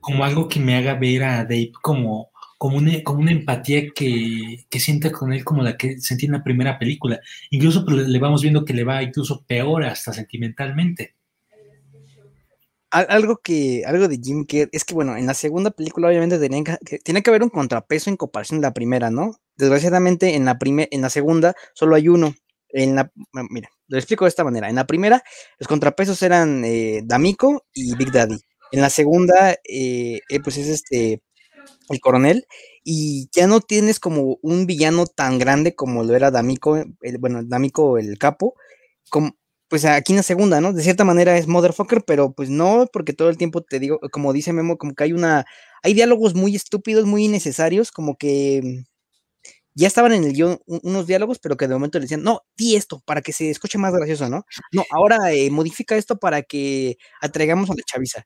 como 0.00 0.24
algo 0.24 0.48
que 0.48 0.60
me 0.60 0.76
haga 0.76 0.94
ver 0.94 1.24
a 1.24 1.44
Dave 1.44 1.72
como 1.82 2.30
como 2.58 2.78
una, 2.78 3.02
como 3.02 3.20
una 3.20 3.32
empatía 3.32 3.90
que, 3.94 4.66
que 4.70 4.80
siente 4.80 5.12
con 5.12 5.32
él 5.32 5.44
como 5.44 5.62
la 5.62 5.76
que 5.76 6.00
sentí 6.00 6.26
en 6.26 6.32
la 6.32 6.44
primera 6.44 6.78
película. 6.78 7.20
Incluso 7.50 7.84
pues, 7.84 8.08
le 8.08 8.18
vamos 8.18 8.42
viendo 8.42 8.64
que 8.64 8.74
le 8.74 8.84
va 8.84 9.02
incluso 9.02 9.44
peor 9.46 9.84
hasta 9.84 10.12
sentimentalmente. 10.12 11.14
Algo 12.90 13.38
que, 13.42 13.82
algo 13.84 14.08
de 14.08 14.18
Jim 14.22 14.46
Carrey, 14.46 14.68
es 14.72 14.84
que 14.84 14.94
bueno, 14.94 15.16
en 15.16 15.26
la 15.26 15.34
segunda 15.34 15.70
película 15.70 16.08
obviamente 16.08 16.38
tenía 16.38 16.62
que, 16.64 16.98
tiene 17.00 17.22
que 17.22 17.30
haber 17.30 17.42
un 17.42 17.50
contrapeso 17.50 18.08
en 18.08 18.16
comparación 18.16 18.60
de 18.60 18.68
la 18.68 18.72
primera, 18.72 19.10
¿no? 19.10 19.38
Desgraciadamente 19.56 20.34
en 20.34 20.46
la, 20.46 20.56
en 20.62 21.00
la 21.02 21.10
segunda 21.10 21.54
solo 21.74 21.94
hay 21.94 22.08
uno. 22.08 22.34
En 22.70 22.94
la, 22.94 23.10
mira, 23.50 23.68
lo 23.88 23.98
explico 23.98 24.24
de 24.24 24.30
esta 24.30 24.44
manera. 24.44 24.70
En 24.70 24.76
la 24.76 24.86
primera, 24.86 25.22
los 25.58 25.68
contrapesos 25.68 26.22
eran 26.22 26.64
eh, 26.64 27.02
D'Amico 27.04 27.66
y 27.74 27.94
Big 27.96 28.12
Daddy. 28.12 28.38
En 28.72 28.80
la 28.80 28.90
segunda, 28.90 29.52
eh, 29.52 30.20
eh, 30.28 30.40
pues 30.42 30.56
es 30.56 30.68
este 30.68 31.22
el 31.94 32.00
coronel, 32.00 32.46
y 32.84 33.28
ya 33.32 33.46
no 33.46 33.60
tienes 33.60 34.00
como 34.00 34.38
un 34.42 34.66
villano 34.66 35.06
tan 35.06 35.38
grande 35.38 35.74
como 35.74 36.04
lo 36.04 36.14
era 36.16 36.30
D'Amico, 36.30 36.76
el, 36.76 37.18
bueno, 37.18 37.42
D'Amico 37.44 37.98
el 37.98 38.18
capo, 38.18 38.54
como, 39.10 39.36
pues 39.68 39.84
aquí 39.84 40.12
en 40.12 40.18
la 40.18 40.22
segunda, 40.22 40.60
¿no? 40.60 40.72
De 40.72 40.82
cierta 40.82 41.04
manera 41.04 41.36
es 41.38 41.48
Motherfucker, 41.48 42.04
pero 42.06 42.32
pues 42.32 42.50
no, 42.50 42.86
porque 42.92 43.12
todo 43.12 43.30
el 43.30 43.36
tiempo 43.38 43.62
te 43.62 43.78
digo, 43.80 43.98
como 44.12 44.32
dice 44.32 44.52
Memo, 44.52 44.78
como 44.78 44.94
que 44.94 45.04
hay 45.04 45.12
una, 45.12 45.44
hay 45.82 45.94
diálogos 45.94 46.34
muy 46.34 46.54
estúpidos, 46.56 47.06
muy 47.06 47.24
innecesarios, 47.24 47.90
como 47.92 48.16
que 48.16 48.84
ya 49.76 49.86
estaban 49.86 50.12
en 50.14 50.24
el 50.24 50.32
guion 50.32 50.58
unos 50.66 51.06
diálogos, 51.06 51.38
pero 51.38 51.56
que 51.56 51.68
de 51.68 51.74
momento 51.74 51.98
le 51.98 52.04
decían, 52.04 52.22
no, 52.22 52.42
di 52.56 52.76
esto 52.76 53.02
para 53.04 53.20
que 53.20 53.32
se 53.34 53.50
escuche 53.50 53.76
más 53.76 53.92
gracioso, 53.92 54.28
¿no? 54.30 54.46
No, 54.72 54.84
ahora 54.90 55.32
eh, 55.32 55.50
modifica 55.50 55.96
esto 55.96 56.18
para 56.18 56.42
que 56.42 56.96
atraigamos 57.20 57.68
a 57.68 57.74
la 57.74 57.82
chaviza. 57.84 58.24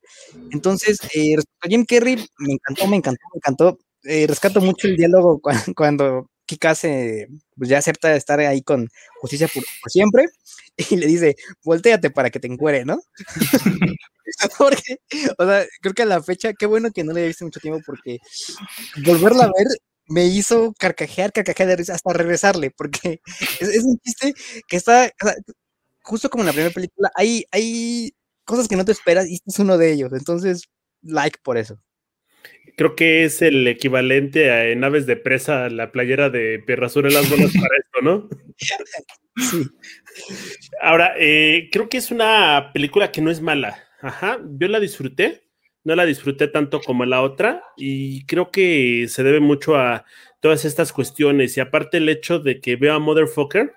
Entonces, 0.53 0.99
eh, 1.13 1.35
respecto 1.35 1.67
a 1.67 1.69
Jim 1.69 1.85
Carrey, 1.85 2.17
me 2.39 2.55
encantó, 2.55 2.87
me 2.87 2.97
encantó, 2.97 3.21
me 3.35 3.39
encantó. 3.39 3.79
Eh, 4.05 4.27
rescato 4.29 4.61
mucho 4.61 4.87
el 4.87 4.97
diálogo 4.97 5.41
cuando, 5.77 6.31
Kika 6.47 6.75
se, 6.77 7.27
pues 7.57 7.69
ya 7.69 7.79
acepta 7.79 8.15
estar 8.15 8.39
ahí 8.41 8.63
con 8.63 8.89
justicia 9.21 9.49
por, 9.49 9.65
siempre 9.91 10.27
y 10.91 10.97
le 10.97 11.07
dice, 11.07 11.35
volteate 11.65 12.11
para 12.11 12.31
que 12.31 12.39
te 12.39 12.47
encuere, 12.47 12.85
¿no? 12.85 13.01
porque, 14.59 14.99
o 15.37 15.45
sea, 15.45 15.67
creo 15.81 15.95
que 15.95 16.03
a 16.03 16.07
la 16.07 16.23
fecha, 16.23 16.53
qué 16.53 16.67
bueno 16.67 16.93
que 16.93 17.03
no 17.03 17.13
le 17.13 17.25
he 17.25 17.27
visto 17.27 17.45
mucho 17.45 17.61
tiempo 17.61 17.83
porque 17.85 18.19
volverla 19.05 19.45
a 19.45 19.47
ver 19.49 19.67
me 20.11 20.27
hizo 20.27 20.75
carcajear, 20.79 21.33
carcajear 21.33 21.81
hasta 21.81 22.13
regresarle, 22.13 22.71
porque 22.71 23.21
es, 23.61 23.85
un 23.85 23.99
chiste 24.01 24.35
que 24.69 24.77
está, 24.77 25.11
justo 26.03 26.29
como 26.29 26.43
en 26.43 26.49
la 26.49 26.53
primera 26.53 26.75
película, 26.75 27.11
hay, 27.15 27.45
hay 27.53 28.13
cosas 28.45 28.69
que 28.69 28.77
no 28.77 28.85
te 28.85 28.93
esperas 28.93 29.29
y 29.29 29.35
este 29.35 29.51
es 29.51 29.59
uno 29.59 29.79
de 29.79 29.93
ellos, 29.93 30.13
entonces, 30.13 30.69
like 31.03 31.39
por 31.43 31.57
eso. 31.57 31.81
Creo 32.77 32.97
que 32.97 33.25
es 33.25 33.43
el 33.43 33.67
equivalente 33.69 34.51
a 34.51 34.67
en 34.69 34.83
Aves 34.83 35.07
de 35.07 35.17
Presa, 35.17 35.69
la 35.69 35.93
playera 35.93 36.31
de 36.31 36.59
Pierrasura 36.67 37.11
las 37.11 37.29
bolas 37.29 37.53
para 37.53 37.77
esto, 37.77 38.01
¿no? 38.03 38.29
Sí. 39.37 39.65
Ahora, 40.83 41.15
eh, 41.17 41.69
creo 41.71 41.89
que 41.89 41.97
es 41.97 42.11
una 42.11 42.73
película 42.75 43.11
que 43.11 43.23
no 43.23 43.31
es 43.31 43.41
mala. 43.41 43.83
Ajá, 44.03 44.39
yo 44.59 44.69
la 44.69 44.81
disfruté, 44.81 45.50
no 45.85 45.95
la 45.95 46.05
disfruté 46.05 46.49
tanto 46.49 46.81
como 46.81 47.05
la 47.05 47.23
otra 47.23 47.63
y 47.77 48.25
creo 48.27 48.51
que 48.51 49.07
se 49.09 49.23
debe 49.23 49.41
mucho 49.41 49.77
a 49.77 50.05
todas 50.41 50.65
estas 50.65 50.93
cuestiones 50.93 51.57
y 51.57 51.61
aparte 51.61 51.99
el 51.99 52.09
hecho 52.09 52.39
de 52.39 52.61
que 52.61 52.77
veo 52.77 52.95
a 52.95 52.99
Motherfucker, 52.99 53.73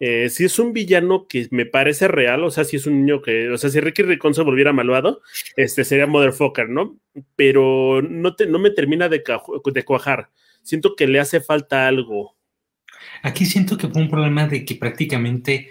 eh, 0.00 0.28
si 0.28 0.44
es 0.44 0.58
un 0.58 0.72
villano 0.72 1.26
que 1.28 1.46
me 1.50 1.66
parece 1.66 2.08
real, 2.08 2.44
o 2.44 2.50
sea, 2.50 2.64
si 2.64 2.76
es 2.76 2.86
un 2.86 3.00
niño 3.00 3.22
que, 3.22 3.48
o 3.50 3.58
sea, 3.58 3.70
si 3.70 3.80
Ricky 3.80 4.02
Ricón 4.02 4.34
se 4.34 4.42
volviera 4.42 4.72
malvado, 4.72 5.22
este 5.56 5.84
sería 5.84 6.06
Motherfucker, 6.06 6.68
¿no? 6.68 6.98
Pero 7.36 8.02
no, 8.02 8.34
te, 8.34 8.46
no 8.46 8.58
me 8.58 8.70
termina 8.70 9.08
de, 9.08 9.22
de 9.64 9.84
cuajar. 9.84 10.30
Siento 10.62 10.96
que 10.96 11.06
le 11.06 11.20
hace 11.20 11.40
falta 11.40 11.86
algo. 11.86 12.36
Aquí 13.22 13.46
siento 13.46 13.76
que 13.78 13.88
fue 13.88 14.02
un 14.02 14.10
problema 14.10 14.46
de 14.46 14.64
que 14.64 14.74
prácticamente 14.74 15.70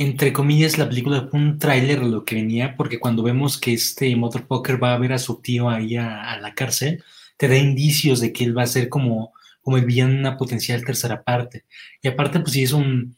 entre 0.00 0.32
comillas, 0.32 0.78
la 0.78 0.88
película 0.88 1.28
fue 1.30 1.38
un 1.38 1.58
tráiler 1.58 2.02
lo 2.02 2.24
que 2.24 2.34
venía, 2.34 2.74
porque 2.74 2.98
cuando 2.98 3.22
vemos 3.22 3.58
que 3.58 3.74
este 3.74 4.16
Motherfucker 4.16 4.82
va 4.82 4.94
a 4.94 4.98
ver 4.98 5.12
a 5.12 5.18
su 5.18 5.42
tío 5.42 5.68
ahí 5.68 5.94
a, 5.96 6.38
la 6.40 6.54
cárcel, 6.54 7.04
te 7.36 7.48
da 7.48 7.58
indicios 7.58 8.18
de 8.20 8.32
que 8.32 8.44
él 8.44 8.56
va 8.56 8.62
a 8.62 8.66
ser 8.66 8.88
como, 8.88 9.34
como 9.60 9.76
el 9.76 9.84
villano 9.84 10.14
en 10.14 10.20
una 10.20 10.38
potencial 10.38 10.82
tercera 10.86 11.22
parte. 11.22 11.66
Y 12.00 12.08
aparte, 12.08 12.40
pues 12.40 12.52
sí 12.52 12.62
es 12.62 12.72
un, 12.72 13.14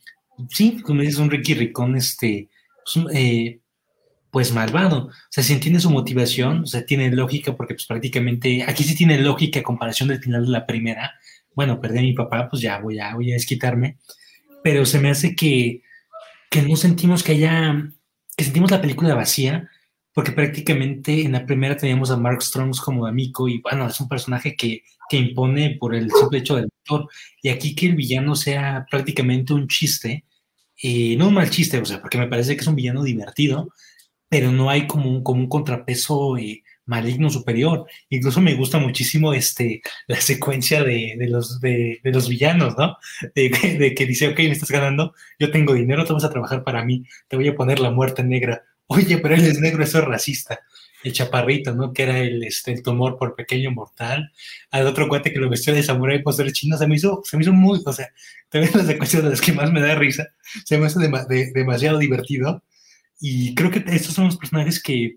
sí, 0.51 0.81
como 0.83 1.03
dices, 1.03 1.19
un 1.19 1.31
Ricky 1.31 1.55
Ricón, 1.55 1.95
este, 1.95 2.49
pues, 2.85 3.07
eh, 3.15 3.61
pues, 4.33 4.53
malvado. 4.53 5.07
O 5.07 5.13
sea, 5.31 5.45
si 5.45 5.53
entiende 5.53 5.79
su 5.79 5.89
motivación, 5.91 6.63
o 6.63 6.67
sea, 6.67 6.85
tiene 6.85 7.13
lógica, 7.13 7.55
porque 7.57 7.75
pues 7.75 7.87
prácticamente, 7.87 8.65
aquí 8.67 8.83
sí 8.83 8.97
tiene 8.97 9.21
lógica 9.21 9.61
a 9.61 9.63
comparación 9.63 10.09
del 10.09 10.21
final 10.21 10.47
de 10.47 10.51
la 10.51 10.67
primera. 10.67 11.15
Bueno, 11.55 11.81
perdí 11.81 12.01
a 12.01 12.03
mi 12.03 12.13
papá, 12.13 12.49
pues 12.51 12.61
ya 12.61 12.81
voy 12.81 12.99
a, 12.99 13.15
voy 13.15 13.31
a 13.31 13.35
desquitarme. 13.35 13.99
Pero 14.65 14.85
se 14.85 14.99
me 14.99 15.11
hace 15.11 15.37
que 15.37 15.83
que 16.53 16.61
no 16.61 16.77
sentimos 16.77 17.23
que 17.23 17.33
haya, 17.33 17.91
que 18.37 18.45
sentimos 18.45 18.71
la 18.71 18.83
película 18.83 19.15
vacía, 19.15 19.71
porque 20.13 20.33
prácticamente 20.33 21.23
en 21.23 21.33
la 21.33 21.47
primera 21.47 21.79
teníamos 21.79 22.11
a 22.11 22.19
Mark 22.19 22.43
Strongs 22.43 22.79
como 22.79 23.07
amigo 23.07 23.49
y 23.49 23.63
bueno, 23.63 23.87
es 23.87 23.99
un 23.99 24.09
personaje 24.09 24.55
que, 24.55 24.83
que 25.09 25.17
impone 25.17 25.79
por 25.81 25.95
el 25.95 26.11
simple 26.11 26.41
hecho 26.41 26.57
del 26.57 26.67
actor. 26.67 27.09
Y 27.43 27.49
aquí 27.49 27.75
que 27.75 27.87
el 27.87 27.97
villano 27.97 28.37
sea 28.37 28.85
prácticamente 28.91 29.55
un 29.55 29.67
chiste, 29.67 30.27
eh, 30.83 31.17
no 31.17 31.29
un 31.29 31.35
mal 31.35 31.49
chiste, 31.49 31.79
o 31.79 31.87
sea, 31.87 32.03
porque 32.03 32.19
me 32.19 32.29
parece 32.29 32.55
que 32.55 32.61
es 32.61 32.67
un 32.67 32.77
villano 32.77 33.03
divertido, 33.03 33.73
pero 34.29 34.53
no 34.53 34.69
hay 34.69 34.87
como 34.87 35.09
un, 35.11 35.23
como 35.23 35.41
un 35.41 35.49
contrapeso 35.49 36.37
eh, 36.37 36.63
maligno 36.87 37.31
superior. 37.31 37.87
Incluso 38.09 38.41
me 38.41 38.55
gusta 38.55 38.79
muchísimo 38.79 39.33
este, 39.33 39.83
la 40.07 40.21
secuencia 40.21 40.83
de, 40.83 41.17
los, 41.29 41.61
de, 41.61 42.01
los 42.05 42.29
villanos, 42.29 42.77
¿no? 42.77 42.97
De, 43.35 43.95
que 43.97 44.07
dice, 44.07 44.29
ok, 44.29 44.39
me 44.39 44.53
estás 44.53 44.71
ganando, 44.71 45.15
yo 45.39 45.51
tengo 45.51 45.75
dinero, 45.75 46.05
te 46.05 46.13
vas 46.13 46.25
a 46.25 46.31
trabajar 46.31 46.65
para 46.65 46.85
mí, 46.85 47.05
te 47.29 47.37
voy 47.37 47.49
a 47.49 47.55
poner 47.55 47.81
la 47.81 47.91
muerte 47.91 48.23
negra. 48.25 48.63
Oye, 48.87 49.19
pero 49.19 49.35
él 49.35 49.45
es 49.45 49.61
negro, 49.61 49.83
eso 49.83 49.99
es 49.99 50.05
racista. 50.05 50.61
El 51.03 51.13
chaparrito, 51.13 51.75
¿no? 51.75 51.93
Que 51.93 52.05
era 52.05 52.19
el, 52.21 52.45
este, 52.45 52.73
el 52.73 52.83
tumor 52.83 53.19
por 53.19 53.35
pequeño 53.35 53.73
mortal. 53.73 54.31
Al 54.71 54.87
otro 54.87 55.09
cuate 55.09 55.33
que 55.33 55.41
lo 55.41 55.51
vestió 55.51 55.75
de 55.75 55.83
samurái 55.83 56.23
por 56.23 56.35
ser 56.35 56.53
chino, 56.53 56.77
se 56.77 56.87
me 56.87 56.97
hizo, 56.97 57.23
se 57.25 57.37
me 57.37 57.43
hizo 57.43 57.53
muy, 57.53 57.81
o 57.85 57.93
sea, 57.93 58.09
también 58.49 58.73
la 58.75 58.85
secuencia 58.85 59.21
de 59.21 59.31
las 59.31 59.41
que 59.41 59.53
más 59.53 59.73
me 59.73 59.81
da 59.81 59.95
risa, 59.95 60.29
se 60.65 60.79
me 60.79 60.87
hace 60.87 61.01
demasiado 61.55 61.99
divertido. 61.99 62.63
Y 63.21 63.55
creo 63.55 63.71
que 63.71 63.85
estos 63.87 64.15
son 64.15 64.27
los 64.27 64.37
personajes 64.37 64.83
que 64.83 65.17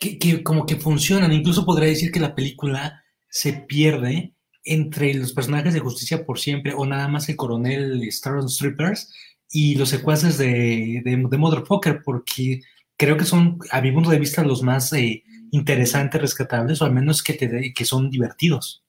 que, 0.00 0.42
como 0.42 0.66
que 0.66 0.76
funcionan. 0.76 1.32
Incluso 1.32 1.64
podría 1.66 1.88
decir 1.88 2.10
que 2.10 2.20
la 2.20 2.34
película 2.34 3.04
se 3.28 3.52
pierde 3.52 4.34
entre 4.64 5.14
los 5.14 5.32
personajes 5.32 5.74
de 5.74 5.80
Justicia 5.80 6.24
por 6.24 6.38
Siempre 6.38 6.74
o 6.74 6.84
nada 6.86 7.08
más 7.08 7.28
el 7.28 7.36
coronel 7.36 8.02
Star 8.08 8.42
Strippers 8.48 9.12
y 9.50 9.74
los 9.74 9.88
secuaces 9.88 10.38
de, 10.38 11.02
de, 11.04 11.16
Motherfucker, 11.16 12.02
porque 12.04 12.60
creo 12.96 13.16
que 13.16 13.24
son, 13.24 13.58
a 13.70 13.80
mi 13.80 13.92
punto 13.92 14.10
de 14.10 14.18
vista, 14.18 14.44
los 14.44 14.62
más 14.62 14.92
eh, 14.92 15.24
interesantes, 15.50 16.20
rescatables, 16.20 16.80
o 16.80 16.84
al 16.84 16.92
menos 16.92 17.22
que, 17.22 17.34
te 17.34 17.72
que 17.74 17.84
son 17.84 18.10
divertidos. 18.10 18.84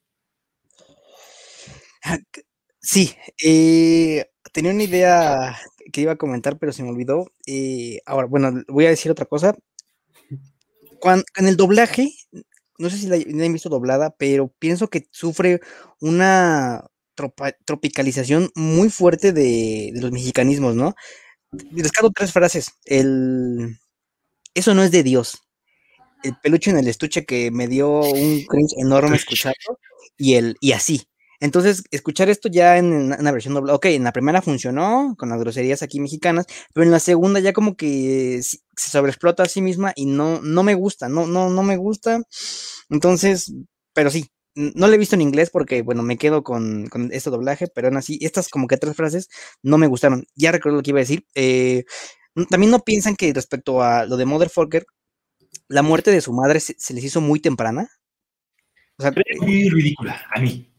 Ah, 2.04 2.20
sí, 2.80 3.16
eh, 3.44 4.26
tenía 4.52 4.72
una 4.72 4.84
idea 4.84 5.58
que 5.92 6.02
iba 6.02 6.14
a 6.14 6.18
comentar, 6.18 6.58
pero 6.60 6.72
se 6.72 6.84
me 6.84 6.90
olvidó. 6.90 7.32
Eh, 7.48 8.02
ahora, 8.06 8.28
bueno, 8.28 8.64
voy 8.68 8.86
a 8.86 8.90
decir 8.90 9.12
otra 9.12 9.26
cosa 9.26 9.56
en 11.04 11.48
el 11.48 11.58
doblaje, 11.58 12.14
no 12.78 12.90
sé 12.90 12.98
si 12.98 13.08
la, 13.08 13.16
han 13.16 13.54
visto 13.54 13.70
doblada, 13.70 14.16
pero 14.18 14.54
pienso 14.60 14.90
que 14.90 15.08
sufre 15.12 15.62
una 16.00 16.86
tropicalización 17.66 18.50
muy 18.56 18.90
fuerte 18.90 19.34
de, 19.34 19.92
los 19.96 20.12
mexicanismos, 20.12 20.76
¿no? 20.76 20.96
Rescato 21.52 22.12
tres 22.12 22.32
frases. 22.32 22.72
El 22.86 23.78
eso 24.54 24.74
no 24.74 24.84
es 24.84 24.92
de 24.92 25.04
Dios. 25.04 25.44
El 26.24 26.36
peluche 26.42 26.72
en 26.72 26.78
el 26.78 26.88
estuche 26.88 27.26
que 27.26 27.52
me 27.52 27.68
dio 27.68 28.02
un 28.02 28.44
cringe 28.50 28.74
enorme 28.78 29.16
escucharlo. 29.16 29.80
Y 30.18 30.36
el, 30.36 30.58
y 30.60 30.74
así. 30.74 31.08
Entonces, 31.42 31.84
escuchar 31.90 32.30
esto 32.30 32.50
ya 32.50 32.78
en 32.78 32.94
una 32.94 33.32
versión 33.32 33.56
doblada, 33.56 33.76
ok, 33.76 33.86
en 33.88 34.04
la 34.04 34.14
primera 34.14 34.44
funcionó 34.44 35.16
con 35.18 35.30
las 35.30 35.40
groserías 35.40 35.82
aquí 35.82 36.00
mexicanas, 36.00 36.46
pero 36.72 36.86
en 36.86 36.92
la 36.92 37.00
segunda 37.00 37.40
ya 37.40 37.52
como 37.52 37.76
que 37.76 38.42
se 38.44 38.60
sobreexplota 38.92 39.44
a 39.44 39.48
sí 39.48 39.60
misma 39.60 39.92
y 39.96 40.06
no, 40.06 40.40
no 40.42 40.62
me 40.62 40.76
gusta, 40.76 41.10
no, 41.10 41.26
no, 41.26 41.50
no 41.50 41.64
me 41.64 41.78
gusta. 41.78 42.22
Entonces, 42.90 43.54
pero 43.94 44.12
sí, 44.12 44.28
no 44.54 44.88
lo 44.88 44.94
he 44.94 45.00
visto 45.00 45.16
en 45.16 45.22
inglés 45.22 45.50
porque, 45.50 45.82
bueno, 45.82 46.04
me 46.04 46.18
quedo 46.18 46.44
con, 46.44 46.88
con 46.90 47.10
este 47.12 47.32
doblaje, 47.32 47.68
pero 47.74 47.88
aún 47.88 47.98
así, 47.98 48.20
estas 48.22 48.48
como 48.48 48.68
que 48.68 48.78
tres 48.78 48.96
frases 48.96 49.28
no 49.64 49.80
me 49.80 49.88
gustaron. 49.88 50.26
Ya 50.36 50.52
recuerdo 50.52 50.78
lo 50.78 50.84
que 50.84 50.92
iba 50.92 51.00
a 51.00 51.02
decir. 51.02 51.26
Eh, 51.34 51.86
también 52.52 52.72
no 52.72 52.80
piensan 52.82 53.16
que 53.16 53.34
respecto 53.34 53.82
a 53.82 54.06
lo 54.06 54.16
de 54.16 54.26
Motherfucker, 54.26 54.86
la 55.68 55.82
muerte 55.82 56.12
de 56.12 56.22
su 56.22 56.34
madre 56.34 56.60
se, 56.60 56.94
les 56.94 57.04
hizo 57.04 57.20
muy 57.20 57.40
temprana. 57.40 57.90
O 58.98 59.02
sea, 59.02 59.12
muy 59.40 59.70
ridícula, 59.70 60.22
a 60.32 60.40
mí 60.40 60.71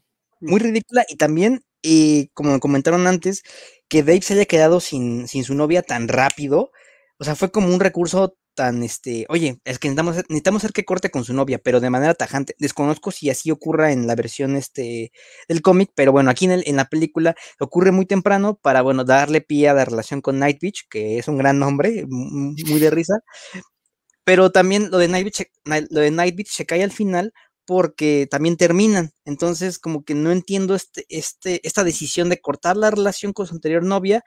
muy 0.43 0.61
ridícula 0.61 1.05
y 1.09 1.17
también, 1.17 1.65
eh, 1.83 2.29
como 2.35 2.53
me 2.53 2.61
comentaron 2.61 3.07
antes, 3.07 3.43
que 3.89 4.03
Dave 4.03 4.23
se 4.23 4.35
haya 4.35 4.45
quedado 4.47 4.81
sin, 4.81 5.29
sin 5.29 5.45
su 5.45 5.55
novia 5.55 5.83
tan 5.83 6.09
rápido, 6.09 6.71
o 7.19 7.25
sea, 7.25 7.37
fue 7.37 7.51
como 7.53 7.69
un 7.75 7.81
recurso 7.81 8.37
tan, 8.55 8.83
este, 8.83 9.27
oye, 9.29 9.61
es 9.65 9.79
que 9.79 9.89
necesitamos, 9.89 10.17
necesitamos 10.29 10.63
hacer 10.63 10.73
que 10.73 10.85
corte 10.85 11.11
con 11.11 11.25
su 11.25 11.35
novia, 11.35 11.59
pero 11.59 11.81
de 11.81 11.91
manera 11.91 12.15
tajante. 12.15 12.55
Desconozco 12.59 13.11
si 13.11 13.31
así 13.31 13.51
ocurra 13.51 13.93
en 13.93 14.07
la 14.07 14.15
versión 14.15 14.57
este, 14.57 15.13
del 15.49 15.63
cómic, 15.63 15.91
pero 15.95 16.13
bueno, 16.13 16.31
aquí 16.31 16.45
en, 16.47 16.63
en 16.67 16.77
la 16.77 16.87
película 16.87 17.35
ocurre 17.61 17.93
muy 17.93 18.07
temprano 18.07 18.59
para, 18.63 18.83
bueno, 18.83 19.05
darle 19.05 19.41
pie 19.41 19.69
a 19.69 19.75
la 19.75 19.85
relación 19.85 20.21
con 20.21 20.39
Night 20.39 20.59
Beach, 20.61 20.87
que 20.91 21.19
es 21.19 21.29
un 21.29 21.39
gran 21.39 21.59
nombre, 21.59 22.05
muy 22.09 22.81
de 22.81 22.91
risa. 22.91 23.21
Pero 24.25 24.53
también 24.53 24.91
lo 24.91 24.99
de 24.99 25.09
Night 25.09 25.25
Beach, 25.25 25.49
lo 25.91 26.01
de 26.01 26.11
Night 26.11 26.37
Beach 26.37 26.51
se 26.51 26.67
cae 26.67 26.83
al 26.83 26.93
final 26.93 27.33
porque 27.67 28.27
también 28.31 28.57
terminan. 28.57 29.11
Entonces, 29.25 29.79
como 29.79 30.05
que 30.05 30.15
no 30.15 30.33
entiendo 30.33 30.75
este, 30.75 31.05
este, 31.09 31.61
esta 31.67 31.85
decisión 31.85 32.29
de 32.29 32.41
cortar 32.41 32.77
la 32.77 32.91
relación 32.91 33.33
con 33.33 33.47
su 33.47 33.55
anterior 33.55 33.85
novia 33.85 34.25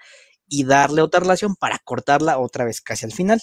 y 0.47 0.63
darle 0.65 1.01
otra 1.01 1.19
relación 1.21 1.55
para 1.55 1.79
cortarla 1.79 2.37
otra 2.37 2.65
vez 2.65 2.81
casi 2.81 3.05
al 3.05 3.13
final. 3.13 3.41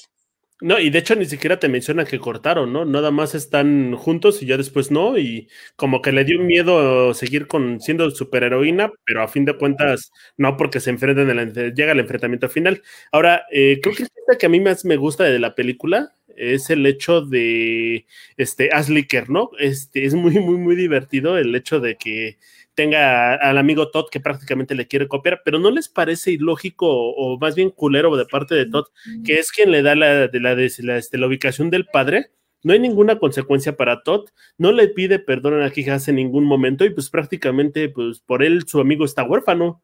No, 0.63 0.79
y 0.79 0.91
de 0.91 1.01
hecho 1.01 1.17
ni 1.17 1.27
siquiera 1.27 1.59
te 1.59 1.69
mencionan 1.69 2.07
que 2.07 2.21
cortaron, 2.21 2.73
¿no? 2.73 2.85
Nada 2.85 3.11
más 3.11 3.35
están 3.35 3.97
juntos 3.97 4.41
y 4.43 4.47
ya 4.47 4.57
después 4.57 4.93
no, 4.93 5.19
y 5.19 5.49
como 5.75 6.01
que 6.01 6.13
le 6.13 6.25
dio 6.25 6.39
miedo 6.39 7.13
seguir 7.15 7.49
con 7.49 7.81
siendo 7.81 8.09
superheroína, 8.13 8.93
pero 9.05 9.23
a 9.25 9.29
fin 9.29 9.45
de 9.45 9.57
cuentas 9.57 10.13
no 10.37 10.57
porque 10.57 10.79
se 10.79 10.91
enfrenten, 10.91 11.75
llega 11.75 11.91
el 11.91 11.99
enfrentamiento 11.99 12.49
final. 12.49 12.81
Ahora, 13.11 13.45
eh, 13.51 13.81
creo 13.83 13.97
que 13.97 14.05
es 14.05 14.11
que 14.39 14.47
a 14.47 14.49
mí 14.49 14.61
más 14.61 14.85
me 14.85 14.97
gusta 14.97 15.25
de 15.25 15.41
la 15.41 15.57
película, 15.57 16.13
es 16.37 16.71
el 16.71 16.87
hecho 16.87 17.21
de 17.23 18.07
este 18.37 18.71
Ashley 18.73 19.07
¿no? 19.29 19.51
Este 19.59 20.05
es 20.05 20.15
muy, 20.15 20.39
muy, 20.39 20.57
muy 20.57 20.77
divertido 20.77 21.39
el 21.39 21.55
hecho 21.55 21.81
de 21.81 21.97
que 21.97 22.39
tenga 22.75 23.35
al 23.35 23.59
amigo 23.59 23.91
Todd 23.91 24.07
que 24.11 24.21
prácticamente 24.21 24.75
le 24.75 24.89
quiere 24.89 25.09
copiar, 25.09 25.43
pero 25.45 25.59
¿no 25.59 25.71
les 25.71 25.89
parece 25.89 26.33
ilógico 26.33 26.87
o 26.89 27.39
más 27.39 27.55
bien 27.55 27.71
culero 27.71 28.17
de 28.17 28.25
parte 28.27 28.55
de 28.55 28.67
Todd, 28.67 28.87
que 29.25 29.39
es 29.39 29.51
quien 29.51 29.71
le 29.71 29.83
da 29.83 29.95
la, 29.95 30.29
de 30.29 30.41
la, 30.41 30.55
de 30.55 30.71
la, 30.81 30.97
este, 30.97 31.19
la 31.19 31.27
ubicación 31.27 31.71
del 31.71 31.87
padre? 31.87 32.31
No 32.63 32.73
hay 32.73 32.79
ninguna 32.79 33.19
consecuencia 33.19 33.77
para 33.77 34.03
Todd, 34.03 34.29
no 34.57 34.73
le 34.73 34.89
pide 34.89 35.19
perdón 35.19 35.63
a 35.63 35.71
Kijas 35.71 36.09
en 36.09 36.17
ningún 36.17 36.45
momento 36.45 36.85
y 36.85 36.91
pues 36.91 37.11
prácticamente 37.11 37.89
pues 37.89 38.21
por 38.21 38.43
él 38.43 38.65
su 38.67 38.81
amigo 38.81 39.05
está 39.05 39.25
huérfano. 39.25 39.83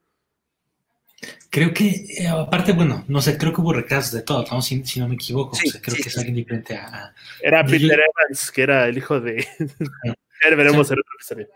Creo 1.50 1.72
que, 1.72 1.88
eh, 2.18 2.28
aparte, 2.28 2.72
bueno, 2.72 3.04
no 3.08 3.22
sé, 3.22 3.38
creo 3.38 3.52
que 3.52 3.60
hubo 3.60 3.72
recados 3.72 4.12
de 4.12 4.22
todo, 4.22 4.44
¿no? 4.50 4.60
Si, 4.60 4.82
no 4.96 5.08
me 5.08 5.14
equivoco, 5.14 5.56
creo 5.82 5.96
que 5.96 6.08
es 6.08 6.18
alguien 6.18 6.36
diferente 6.36 6.76
a... 6.76 7.14
Era 7.42 7.64
Peter 7.64 7.98
Evans, 7.98 8.50
que 8.50 8.62
era 8.62 8.86
el 8.86 8.98
hijo 8.98 9.20
de... 9.20 9.46
ya 10.44 10.56
veremos 10.56 10.90
el 10.90 10.98
otro 10.98 11.46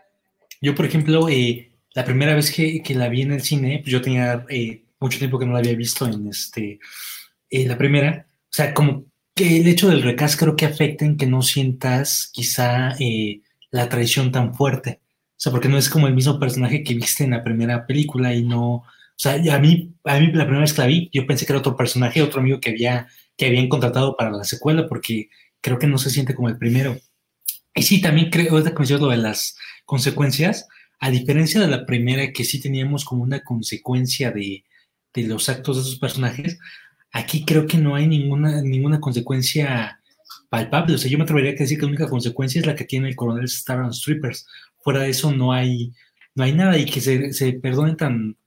Yo, 0.61 0.73
por 0.73 0.85
ejemplo, 0.85 1.29
eh, 1.29 1.71
la 1.93 2.03
primera 2.05 2.33
vez 2.33 2.51
que, 2.51 2.81
la 2.95 3.07
vi 3.07 3.21
en 3.21 3.33
el 3.33 3.41
cine, 3.41 3.79
pues 3.83 3.91
yo 3.91 4.01
tenía 4.01 4.45
eh, 4.49 4.83
mucho 4.99 5.19
tiempo 5.19 5.37
que 5.37 5.45
no 5.45 5.53
la 5.53 5.59
había 5.59 5.75
visto 5.75 6.07
en 6.07 6.27
este, 6.27 6.79
la 7.51 7.77
primera, 7.77 8.25
o 8.29 8.55
sea, 8.55 8.73
como 8.73 9.05
que 9.35 9.57
el 9.61 9.67
hecho 9.67 9.89
del 9.89 10.03
recast 10.03 10.39
creo 10.39 10.55
que 10.55 10.65
afecta 10.65 11.05
en 11.05 11.17
que 11.17 11.25
no 11.25 11.41
sientas 11.41 12.29
quizá 12.31 12.95
eh, 12.99 13.41
la 13.71 13.89
traición 13.89 14.31
tan 14.31 14.53
fuerte. 14.53 15.01
O 15.31 15.39
sea, 15.43 15.51
porque 15.51 15.69
no 15.69 15.77
es 15.77 15.89
como 15.89 16.07
el 16.07 16.13
mismo 16.13 16.39
personaje 16.39 16.83
que 16.83 16.93
viste 16.93 17.23
en 17.23 17.31
la 17.31 17.43
primera 17.43 17.85
película 17.85 18.33
y 18.33 18.43
no. 18.43 18.83
O 19.15 19.19
sea, 19.23 19.33
a 19.33 19.59
mí, 19.59 19.93
a 20.03 20.19
mí 20.19 20.27
la 20.33 20.45
primera 20.45 20.61
vez 20.61 20.73
que 20.73 20.81
la 20.81 20.87
vi, 20.87 21.09
yo 21.13 21.25
pensé 21.27 21.45
que 21.45 21.53
era 21.53 21.59
otro 21.59 21.75
personaje, 21.75 22.21
otro 22.21 22.41
amigo 22.41 22.59
que, 22.59 22.71
había, 22.71 23.07
que 23.37 23.45
habían 23.45 23.69
contratado 23.69 24.17
para 24.17 24.31
la 24.31 24.43
secuela, 24.43 24.87
porque 24.87 25.29
creo 25.61 25.79
que 25.79 25.87
no 25.87 25.97
se 25.97 26.09
siente 26.09 26.35
como 26.35 26.49
el 26.49 26.57
primero. 26.57 26.97
Y 27.75 27.83
sí, 27.83 28.01
también 28.01 28.29
creo, 28.29 28.51
ahorita 28.51 28.73
que 28.75 28.97
lo 28.97 29.07
de 29.09 29.17
las 29.17 29.57
consecuencias, 29.85 30.67
a 30.99 31.09
diferencia 31.09 31.61
de 31.61 31.67
la 31.67 31.85
primera, 31.85 32.31
que 32.31 32.43
sí 32.43 32.59
teníamos 32.59 33.05
como 33.05 33.23
una 33.23 33.43
consecuencia 33.43 34.31
de, 34.31 34.63
de 35.13 35.23
los 35.23 35.49
actos 35.49 35.77
de 35.77 35.83
esos 35.83 35.99
personajes, 35.99 36.59
aquí 37.11 37.45
creo 37.45 37.67
que 37.67 37.77
no 37.77 37.95
hay 37.95 38.07
ninguna, 38.07 38.61
ninguna 38.61 38.99
consecuencia 38.99 39.99
palpable. 40.49 40.95
O 40.95 40.97
sea, 40.97 41.09
yo 41.09 41.17
me 41.17 41.23
atrevería 41.23 41.51
a 41.51 41.55
decir 41.55 41.77
que 41.77 41.85
la 41.85 41.89
única 41.89 42.09
consecuencia 42.09 42.59
es 42.59 42.65
la 42.67 42.75
que 42.75 42.85
tiene 42.85 43.07
el 43.07 43.15
coronel 43.15 43.45
Star 43.45 43.93
Strippers. 43.93 44.45
Fuera 44.79 45.01
de 45.01 45.09
eso 45.09 45.31
no 45.31 45.53
hay, 45.53 45.93
no 46.35 46.43
hay 46.43 46.53
nada 46.53 46.77
y 46.77 46.85
que 46.85 47.01
se, 47.01 47.31
se 47.33 47.53
perdone 47.53 47.95
tan 47.95 48.37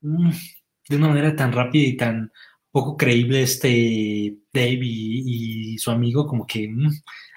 de 0.00 0.96
una 0.96 1.08
manera 1.08 1.34
tan 1.36 1.52
rápida 1.52 1.84
y 1.84 1.96
tan 1.96 2.32
poco 2.70 2.96
creíble 2.96 3.42
este 3.42 4.36
Dave 4.52 4.78
y, 4.82 5.78
su 5.78 5.90
amigo, 5.90 6.26
como 6.26 6.46
que 6.46 6.68
mm, 6.68 6.90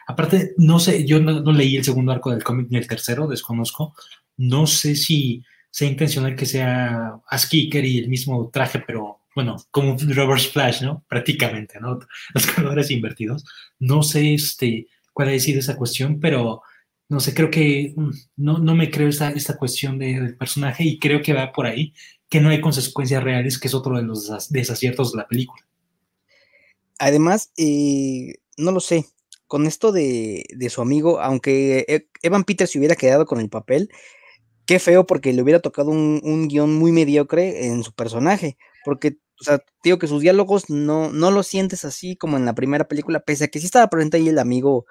aparte, 0.07 0.53
no 0.57 0.79
sé, 0.79 1.05
yo 1.05 1.19
no, 1.19 1.51
leí 1.51 1.77
el 1.77 1.83
segundo 1.83 2.11
arco 2.11 2.31
del 2.31 2.43
cómic 2.43 2.67
ni 2.69 2.77
el 2.77 2.87
tercero, 2.87 3.27
desconozco. 3.27 3.95
No 4.37 4.67
sé 4.67 4.95
si 4.95 5.43
sea 5.69 5.87
intencional 5.87 6.35
que 6.35 6.45
sea 6.45 7.19
Askiker 7.27 7.85
y 7.85 7.99
el 7.99 8.09
mismo 8.09 8.49
traje, 8.51 8.83
pero 8.85 9.21
bueno, 9.35 9.57
como 9.71 9.95
Reverse 9.97 10.49
Flash, 10.49 10.81
¿no? 10.83 11.05
Prácticamente, 11.07 11.79
¿no? 11.79 11.99
Los 12.33 12.47
colores 12.47 12.91
invertidos. 12.91 13.45
No 13.79 14.03
sé 14.03 14.33
este, 14.33 14.87
cuál 15.13 15.29
ha 15.29 15.39
sido 15.39 15.59
esa 15.59 15.77
cuestión, 15.77 16.19
pero 16.19 16.61
no 17.09 17.19
sé, 17.19 17.33
creo 17.33 17.49
que 17.49 17.93
mm, 17.95 18.11
no, 18.37 18.57
no 18.57 18.75
me 18.75 18.89
creo 18.91 19.07
esta, 19.07 19.31
esta 19.31 19.57
cuestión 19.57 19.97
del 19.99 20.37
personaje 20.37 20.83
y 20.83 20.99
creo 20.99 21.21
que 21.21 21.33
va 21.33 21.51
por 21.51 21.65
ahí, 21.67 21.93
que 22.31 22.39
no 22.39 22.49
hay 22.49 22.61
consecuencias 22.61 23.21
reales, 23.21 23.59
que 23.59 23.67
es 23.67 23.73
otro 23.73 23.97
de 23.97 24.03
los 24.03 24.31
desaciertos 24.49 25.11
de 25.11 25.17
la 25.17 25.27
película. 25.27 25.67
Además, 26.97 27.51
no 28.57 28.71
lo 28.71 28.79
sé, 28.79 29.05
con 29.47 29.67
esto 29.67 29.91
de, 29.91 30.45
de, 30.55 30.69
su 30.69 30.81
amigo, 30.81 31.19
aunque 31.19 31.83
e, 31.89 32.07
Evan 32.21 32.45
Peters 32.45 32.71
se 32.71 32.79
hubiera 32.79 32.95
quedado 32.95 33.25
con 33.25 33.41
el 33.41 33.49
papel, 33.49 33.89
qué 34.65 34.79
feo 34.79 35.05
porque 35.05 35.33
le 35.33 35.41
hubiera 35.41 35.59
tocado 35.59 35.89
un, 35.89 36.21
un 36.23 36.47
guion 36.47 36.73
muy 36.73 36.93
mediocre 36.93 37.65
en 37.65 37.83
su 37.83 37.91
personaje, 37.91 38.57
porque, 38.85 39.17
o 39.41 39.43
sea, 39.43 39.61
digo 39.83 39.99
que 39.99 40.07
sus 40.07 40.21
diálogos 40.21 40.69
no, 40.69 41.11
no 41.11 41.31
los 41.31 41.47
sientes 41.47 41.83
así 41.83 42.15
como 42.15 42.37
en 42.37 42.45
la 42.45 42.55
primera 42.55 42.87
película, 42.87 43.19
pese 43.19 43.43
a 43.43 43.47
que 43.49 43.59
sí 43.59 43.65
estaba 43.65 43.89
presente 43.89 44.15
ahí 44.15 44.29
el 44.29 44.39
amigo, 44.39 44.85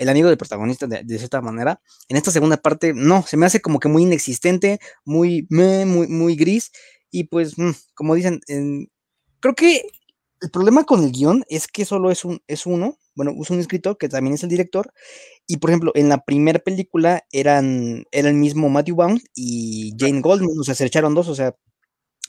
el 0.00 0.08
amigo 0.08 0.28
del 0.28 0.38
protagonista 0.38 0.86
de, 0.86 1.18
cierta 1.18 1.42
manera. 1.42 1.82
En 2.08 2.16
esta 2.16 2.30
segunda 2.30 2.56
parte, 2.56 2.94
no, 2.94 3.22
se 3.22 3.36
me 3.36 3.44
hace 3.44 3.60
como 3.60 3.78
que 3.78 3.88
muy 3.88 4.04
inexistente, 4.04 4.80
muy, 5.04 5.46
muy, 5.50 5.84
muy 6.08 6.36
gris, 6.36 6.72
y 7.10 7.24
pues, 7.24 7.58
mm, 7.58 7.72
como 7.94 8.14
dicen, 8.14 8.40
creo 9.40 9.54
que 9.54 9.82
el 10.40 10.50
problema 10.50 10.84
con 10.84 11.04
el 11.04 11.12
guion 11.12 11.44
es 11.50 11.68
que 11.68 11.84
solo 11.84 12.10
es, 12.10 12.24
un, 12.24 12.40
es 12.46 12.64
uno, 12.64 12.96
bueno, 13.14 13.34
es 13.42 13.50
un 13.50 13.60
escritor 13.60 13.98
que 13.98 14.08
también 14.08 14.32
es 14.34 14.42
el 14.42 14.48
director, 14.48 14.90
y 15.46 15.58
por 15.58 15.68
ejemplo, 15.68 15.92
en 15.94 16.08
la 16.08 16.24
primera 16.24 16.60
película 16.60 17.26
eran, 17.30 18.04
era 18.10 18.30
el 18.30 18.36
mismo 18.36 18.70
Matthew 18.70 18.96
Bound 18.96 19.20
y 19.34 19.92
Jane 19.98 20.22
Goldman, 20.22 20.58
o 20.58 20.64
sea, 20.64 20.74
se 20.74 20.86
echaron 20.86 21.14
dos, 21.14 21.28
o 21.28 21.34
sea, 21.34 21.54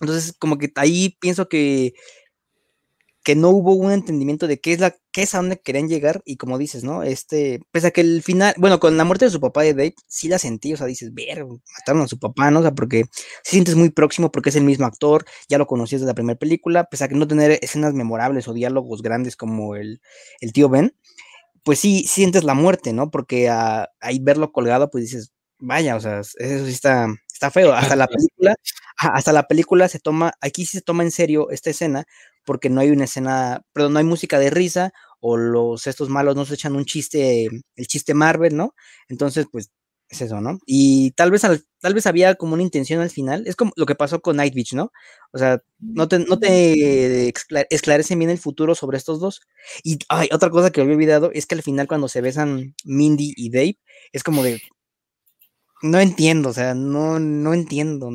entonces, 0.01 0.33
como 0.37 0.57
que 0.57 0.71
ahí 0.75 1.15
pienso 1.21 1.47
que, 1.47 1.93
que 3.23 3.35
no 3.35 3.49
hubo 3.49 3.73
un 3.73 3.91
entendimiento 3.91 4.47
de 4.47 4.59
qué 4.59 4.73
es 4.73 4.79
la, 4.79 4.95
qué 5.11 5.23
es 5.23 5.35
a 5.35 5.37
dónde 5.37 5.59
querían 5.59 5.87
llegar, 5.87 6.21
y 6.25 6.37
como 6.37 6.57
dices, 6.57 6.83
¿no? 6.83 7.03
Este, 7.03 7.61
pese 7.71 7.87
a 7.87 7.91
que 7.91 8.01
el 8.01 8.23
final, 8.23 8.55
bueno, 8.57 8.79
con 8.79 8.97
la 8.97 9.03
muerte 9.03 9.25
de 9.25 9.31
su 9.31 9.39
papá 9.39 9.61
de 9.63 9.73
Dave, 9.73 9.95
sí 10.07 10.27
la 10.27 10.39
sentí, 10.39 10.73
o 10.73 10.77
sea, 10.77 10.87
dices, 10.87 11.13
ver, 11.13 11.45
mataron 11.45 12.01
a 12.03 12.07
su 12.07 12.19
papá, 12.19 12.49
¿no? 12.51 12.59
O 12.59 12.61
sea, 12.63 12.73
porque 12.73 13.05
se 13.43 13.51
sientes 13.51 13.75
muy 13.75 13.89
próximo 13.91 14.31
porque 14.31 14.49
es 14.49 14.55
el 14.55 14.63
mismo 14.63 14.85
actor, 14.85 15.25
ya 15.49 15.57
lo 15.57 15.67
conocías 15.67 16.01
desde 16.01 16.11
la 16.11 16.15
primera 16.15 16.39
película, 16.39 16.85
pese 16.85 17.03
a 17.03 17.07
que 17.09 17.15
no 17.15 17.27
tener 17.27 17.59
escenas 17.61 17.93
memorables 17.93 18.47
o 18.47 18.53
diálogos 18.53 19.01
grandes 19.01 19.35
como 19.35 19.75
el, 19.75 20.01
el 20.39 20.53
tío 20.53 20.69
Ben, 20.69 20.95
pues 21.63 21.79
sí, 21.79 22.05
sientes 22.07 22.43
la 22.43 22.55
muerte, 22.55 22.93
¿no? 22.93 23.11
Porque 23.11 23.49
ahí 23.49 24.19
verlo 24.21 24.51
colgado, 24.51 24.89
pues 24.89 25.03
dices, 25.05 25.31
vaya, 25.59 25.95
o 25.95 25.99
sea, 25.99 26.21
eso 26.21 26.65
sí 26.65 26.71
está, 26.71 27.07
está 27.31 27.51
feo. 27.51 27.73
Hasta 27.73 27.95
la 27.95 28.07
película, 28.07 28.55
hasta 28.97 29.31
la 29.33 29.47
película 29.47 29.87
se 29.89 29.99
toma, 29.99 30.33
aquí 30.41 30.65
sí 30.65 30.77
se 30.77 30.81
toma 30.81 31.03
en 31.03 31.11
serio 31.11 31.49
esta 31.51 31.69
escena, 31.69 32.05
porque 32.45 32.69
no 32.69 32.81
hay 32.81 32.89
una 32.91 33.05
escena, 33.05 33.61
perdón, 33.73 33.93
no 33.93 33.99
hay 33.99 34.05
música 34.05 34.39
de 34.39 34.49
risa, 34.49 34.93
o 35.19 35.37
los 35.37 35.87
estos 35.87 36.09
malos 36.09 36.35
no 36.35 36.45
se 36.45 36.55
echan 36.55 36.75
un 36.75 36.85
chiste, 36.85 37.47
el 37.75 37.87
chiste 37.87 38.13
Marvel, 38.13 38.55
¿no? 38.57 38.75
Entonces, 39.09 39.47
pues, 39.51 39.71
es 40.09 40.21
eso, 40.21 40.41
¿no? 40.41 40.59
Y 40.65 41.11
tal 41.11 41.31
vez, 41.31 41.43
tal 41.79 41.93
vez 41.93 42.05
había 42.05 42.35
como 42.35 42.53
una 42.53 42.63
intención 42.63 42.99
al 43.01 43.09
final, 43.09 43.43
es 43.47 43.55
como 43.55 43.71
lo 43.77 43.85
que 43.85 43.95
pasó 43.95 44.21
con 44.21 44.35
Night 44.37 44.53
Beach, 44.53 44.73
¿no? 44.73 44.91
O 45.31 45.37
sea, 45.37 45.61
no 45.79 46.07
te, 46.09 46.19
no 46.19 46.37
te 46.39 47.31
esclarecen 47.69 48.19
bien 48.19 48.31
el 48.31 48.37
futuro 48.37 48.75
sobre 48.75 48.97
estos 48.97 49.19
dos. 49.21 49.41
Y 49.83 49.99
hay 50.09 50.29
otra 50.33 50.49
cosa 50.49 50.71
que 50.71 50.81
había 50.81 50.95
olvidado 50.95 51.31
es 51.33 51.45
que 51.45 51.55
al 51.55 51.63
final 51.63 51.87
cuando 51.87 52.07
se 52.09 52.21
besan 52.21 52.75
Mindy 52.83 53.33
y 53.37 53.49
Dave, 53.51 53.79
es 54.11 54.23
como 54.23 54.43
de, 54.43 54.61
no 55.83 55.99
entiendo, 55.99 56.49
o 56.49 56.53
sea, 56.53 56.73
no, 56.73 57.19
no 57.19 57.53
entiendo. 57.53 58.09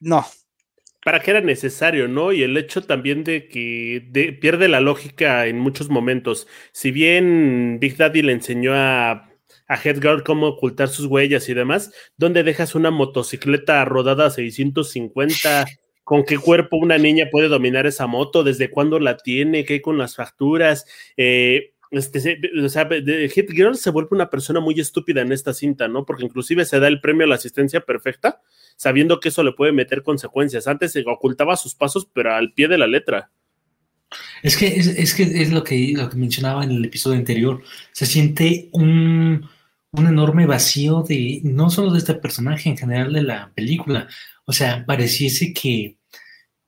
No. 0.00 0.24
¿Para 1.04 1.20
qué 1.20 1.30
era 1.30 1.40
necesario, 1.40 2.08
no? 2.08 2.32
Y 2.32 2.42
el 2.42 2.56
hecho 2.56 2.82
también 2.82 3.24
de 3.24 3.48
que 3.48 4.36
pierde 4.40 4.68
la 4.68 4.80
lógica 4.80 5.46
en 5.46 5.58
muchos 5.58 5.88
momentos. 5.88 6.48
Si 6.72 6.90
bien 6.90 7.78
Big 7.80 7.96
Daddy 7.96 8.22
le 8.22 8.32
enseñó 8.32 8.74
a, 8.74 9.30
a 9.68 9.76
Headguard 9.82 10.24
cómo 10.24 10.48
ocultar 10.48 10.88
sus 10.88 11.06
huellas 11.06 11.48
y 11.48 11.54
demás, 11.54 11.92
¿dónde 12.16 12.42
dejas 12.42 12.74
una 12.74 12.90
motocicleta 12.90 13.84
rodada 13.84 14.26
a 14.26 14.30
650? 14.30 15.66
¿Con 16.02 16.24
qué 16.24 16.38
cuerpo 16.38 16.78
una 16.78 16.98
niña 16.98 17.28
puede 17.30 17.48
dominar 17.48 17.86
esa 17.86 18.06
moto? 18.06 18.42
¿Desde 18.42 18.70
cuándo 18.70 18.98
la 18.98 19.18
tiene? 19.18 19.64
¿Qué 19.64 19.74
hay 19.74 19.80
con 19.80 19.98
las 19.98 20.16
facturas? 20.16 20.86
Eh, 21.16 21.74
este, 21.90 22.40
o 22.62 22.68
sea, 22.68 22.88
Hit 22.88 23.50
Girl 23.50 23.76
se 23.76 23.90
vuelve 23.90 24.10
una 24.12 24.30
persona 24.30 24.60
muy 24.60 24.78
estúpida 24.78 25.22
en 25.22 25.32
esta 25.32 25.54
cinta, 25.54 25.88
¿no? 25.88 26.04
Porque 26.04 26.24
inclusive 26.24 26.64
se 26.64 26.80
da 26.80 26.88
el 26.88 27.00
premio 27.00 27.24
a 27.24 27.28
la 27.28 27.36
asistencia 27.36 27.80
perfecta, 27.80 28.40
sabiendo 28.76 29.20
que 29.20 29.30
eso 29.30 29.42
le 29.42 29.52
puede 29.52 29.72
meter 29.72 30.02
consecuencias. 30.02 30.66
Antes 30.66 30.92
se 30.92 31.04
ocultaba 31.06 31.56
sus 31.56 31.74
pasos, 31.74 32.08
pero 32.12 32.34
al 32.34 32.52
pie 32.52 32.68
de 32.68 32.78
la 32.78 32.86
letra. 32.86 33.30
Es 34.42 34.56
que 34.56 34.68
es, 34.68 35.14
que 35.14 35.22
es 35.22 35.52
lo 35.52 35.62
que, 35.62 35.92
lo 35.94 36.08
que 36.08 36.16
mencionaba 36.16 36.64
en 36.64 36.70
el 36.70 36.84
episodio 36.84 37.18
anterior. 37.18 37.62
Se 37.92 38.06
siente 38.06 38.68
un, 38.72 39.46
un 39.92 40.06
enorme 40.06 40.46
vacío 40.46 41.02
de, 41.02 41.40
no 41.44 41.70
solo 41.70 41.92
de 41.92 41.98
este 41.98 42.14
personaje, 42.14 42.68
en 42.70 42.76
general 42.76 43.12
de 43.12 43.22
la 43.22 43.52
película. 43.54 44.08
O 44.46 44.52
sea, 44.52 44.84
pareciese 44.86 45.52
que 45.52 45.97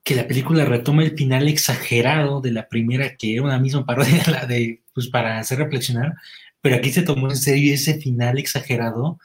que 0.02 0.14
la 0.14 0.26
película 0.26 0.64
retoma 0.64 1.04
el 1.04 1.16
final 1.16 1.48
exagerado 1.48 2.40
de 2.40 2.52
la 2.52 2.68
primera, 2.68 3.16
que 3.16 3.34
era 3.34 3.42
una 3.42 3.58
misma 3.58 3.84
parodia 3.86 4.22
pues 4.94 5.08
para 5.08 5.38
hacer 5.38 5.58
reflexionar, 5.58 6.14
pero 6.60 6.76
aquí 6.76 6.90
se 6.90 7.02
tomó 7.02 7.30
en 7.30 7.36
serio 7.36 7.74
ese 7.74 8.00
final 8.00 8.38
exagerado 8.38 9.18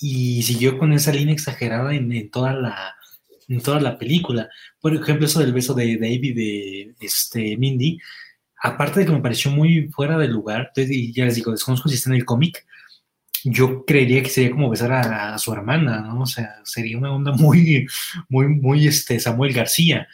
y 0.00 0.42
siguió 0.42 0.78
con 0.78 0.92
esa 0.92 1.12
línea 1.12 1.34
exagerada 1.34 1.94
en, 1.94 2.30
toda 2.30 2.52
la 2.52 2.94
en 3.48 3.60
toda 3.60 3.80
la 3.80 3.98
película. 3.98 4.48
Por 4.80 4.94
ejemplo, 4.94 5.26
eso 5.26 5.40
del 5.40 5.52
beso 5.52 5.74
de 5.74 5.96
David 5.96 6.36
de 6.36 6.94
este, 7.00 7.56
Mindy, 7.56 7.98
aparte 8.62 9.00
de 9.00 9.06
que 9.06 9.12
me 9.12 9.20
pareció 9.20 9.50
muy 9.50 9.88
fuera 9.88 10.18
de 10.18 10.28
lugar, 10.28 10.72
y 10.76 11.12
ya 11.12 11.24
les 11.24 11.36
digo, 11.36 11.52
desconozco 11.52 11.88
si 11.88 11.96
está 11.96 12.10
en 12.10 12.16
el 12.16 12.24
cómic, 12.24 12.66
yo 13.44 13.84
creería 13.84 14.22
que 14.22 14.30
sería 14.30 14.50
como 14.50 14.70
besar 14.70 14.92
a, 14.92 15.38
su 15.38 15.52
hermana, 15.52 16.00
¿no? 16.00 16.22
O 16.22 16.26
sea, 16.26 16.56
sería 16.64 16.98
una 16.98 17.12
onda 17.14 17.32
muy, 17.32 17.86
muy, 18.28 18.48
muy, 18.48 18.86
este, 18.86 19.20
Samuel 19.20 19.52
García. 19.52 20.08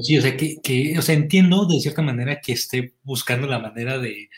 sí, 0.00 0.18
o 0.18 0.22
sea, 0.22 0.36
que, 0.36 0.94
o 0.98 1.02
sea, 1.02 1.14
entiendo 1.14 1.66
de 1.66 1.80
cierta 1.80 2.02
manera 2.02 2.40
que 2.40 2.52
esté 2.52 2.94
buscando 3.02 3.46
la 3.46 3.58
manera 3.58 3.98
de, 3.98 4.28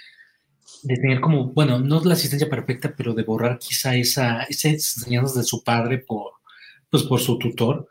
de 0.82 0.96
tener 0.96 1.20
como, 1.20 1.52
bueno, 1.52 1.78
no 1.78 2.02
la 2.04 2.14
asistencia 2.14 2.48
perfecta, 2.48 2.94
pero 2.96 3.14
de 3.14 3.22
borrar 3.22 3.58
quizá 3.58 3.96
esa, 3.96 4.42
esas 4.44 4.72
enseñanzas 4.72 5.36
de 5.36 5.44
su 5.44 5.64
padre 5.64 5.98
por, 5.98 6.32
pues, 6.90 7.04
por 7.04 7.20
su 7.20 7.38
tutor, 7.38 7.88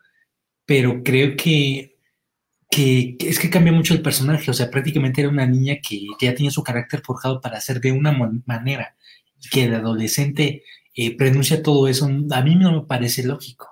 pero 0.65 1.03
creo 1.03 1.35
que 1.35 1.92
que, 2.73 3.15
es 3.19 3.37
que 3.37 3.51
cambia 3.51 3.71
mucho 3.71 3.93
el 3.93 4.01
personaje, 4.01 4.49
o 4.49 4.53
sea, 4.53 4.71
prácticamente 4.71 5.21
era 5.21 5.29
una 5.29 5.45
niña 5.45 5.75
que, 5.87 6.07
ya 6.19 6.33
tenía 6.33 6.49
su 6.49 6.63
carácter 6.63 7.03
forjado 7.05 7.39
para 7.39 7.61
ser 7.61 7.79
de 7.79 7.91
una 7.91 8.11
manera 8.47 8.95
y 9.39 9.47
que 9.49 9.69
de 9.69 9.75
adolescente 9.75 10.63
eh, 10.95 11.15
pronuncia 11.15 11.61
todo 11.61 11.87
eso, 11.87 12.05
a 12.05 12.41
mí 12.41 12.55
no 12.55 12.71
me 12.71 12.87
parece 12.87 13.23
lógico. 13.23 13.69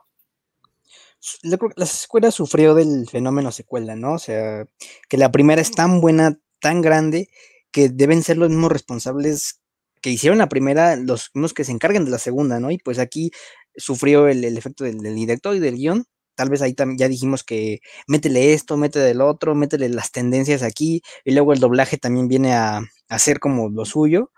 La 1.41 1.85
secuela 1.87 2.29
sufrió 2.29 2.75
del 2.75 3.07
fenómeno 3.09 3.51
secuela, 3.51 3.95
¿no? 3.95 4.13
O 4.13 4.19
sea, 4.19 4.65
que 5.09 5.17
la 5.17 5.31
primera 5.31 5.61
es 5.61 5.71
tan 5.71 5.99
buena, 5.99 6.37
tan 6.59 6.81
grande, 6.81 7.29
que 7.71 7.89
deben 7.89 8.21
ser 8.21 8.37
los 8.37 8.49
mismos 8.49 8.71
responsables 8.71 9.61
que 10.01 10.11
hicieron 10.11 10.37
la 10.37 10.49
primera, 10.49 10.95
los 10.95 11.31
mismos 11.33 11.55
que 11.55 11.63
se 11.63 11.71
encarguen 11.71 12.05
de 12.05 12.11
la 12.11 12.19
segunda, 12.19 12.59
¿no? 12.59 12.69
Y 12.69 12.77
pues 12.77 12.99
aquí 12.99 13.31
sufrió 13.75 14.27
el, 14.27 14.43
efecto 14.57 14.83
del, 14.83 14.99
del 14.99 15.15
director 15.15 15.55
y 15.55 15.59
del 15.59 15.75
guion, 15.75 16.05
tal 16.36 16.50
vez 16.50 16.62
ahí 16.62 16.74
también 16.74 16.98
ya 16.98 17.08
dijimos 17.10 17.44
que 17.44 17.80
métele 18.08 18.54
esto, 18.54 18.78
métele 18.78 19.12
el 19.12 19.22
otro, 19.22 19.56
métele 19.56 19.89
las 19.89 20.12
tendencias 20.12 20.63
aquí, 20.63 21.02
y 21.26 21.34
luego 21.34 21.54
el 21.54 21.60
doblaje 21.60 21.98
también 21.98 22.28
viene 22.28 22.54
a, 22.54 22.82
hacer 23.10 23.39
como 23.39 23.70
lo 23.70 23.86
suyo. 23.86 24.32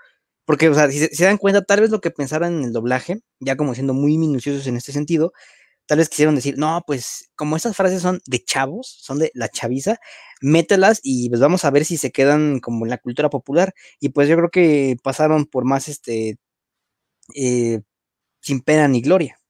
Porque, 0.45 0.69
o 0.69 0.73
sea, 0.75 0.91
si 0.91 0.99
se, 0.99 1.25
dan 1.25 1.37
cuenta, 1.37 1.63
tal 1.63 1.81
vez 1.81 1.89
lo 1.91 2.01
que 2.01 2.11
pensaran 2.11 2.53
en 2.59 2.63
el 2.65 2.73
doblaje, 2.73 3.21
ya 3.39 3.55
como 3.57 3.73
siendo 3.75 3.93
muy 3.93 4.17
minuciosos 4.17 4.67
en 4.67 4.77
este 4.77 4.91
sentido, 4.91 5.33
tal 5.87 5.99
vez 5.99 6.09
quisieron 6.09 6.35
decir, 6.35 6.57
no, 6.57 6.81
pues 6.87 7.31
como 7.35 7.55
estas 7.57 7.75
frases 7.77 8.01
son 8.01 8.21
de 8.27 8.43
chavos, 8.43 8.87
son 9.01 9.19
de 9.19 9.31
la 9.35 9.49
chaviza, 9.49 9.97
mételas 10.41 10.99
y 11.03 11.29
pues 11.29 11.41
vamos 11.41 11.65
a 11.65 11.71
ver 11.71 11.85
si 11.85 11.97
se 11.97 12.11
quedan 12.11 12.59
como 12.59 12.85
en 12.85 12.91
la 12.91 12.97
cultura 12.99 13.29
popular. 13.29 13.73
Y 13.99 14.09
pues 14.09 14.29
yo 14.29 14.37
creo 14.37 14.49
que 14.51 14.97
pasaron 15.03 15.45
por 15.45 15.65
más, 15.65 15.87
este, 15.89 16.37
eh, 17.35 17.81
sin 18.41 18.61
pena 18.61 18.87
ni 18.87 19.01
gloria. 19.01 19.42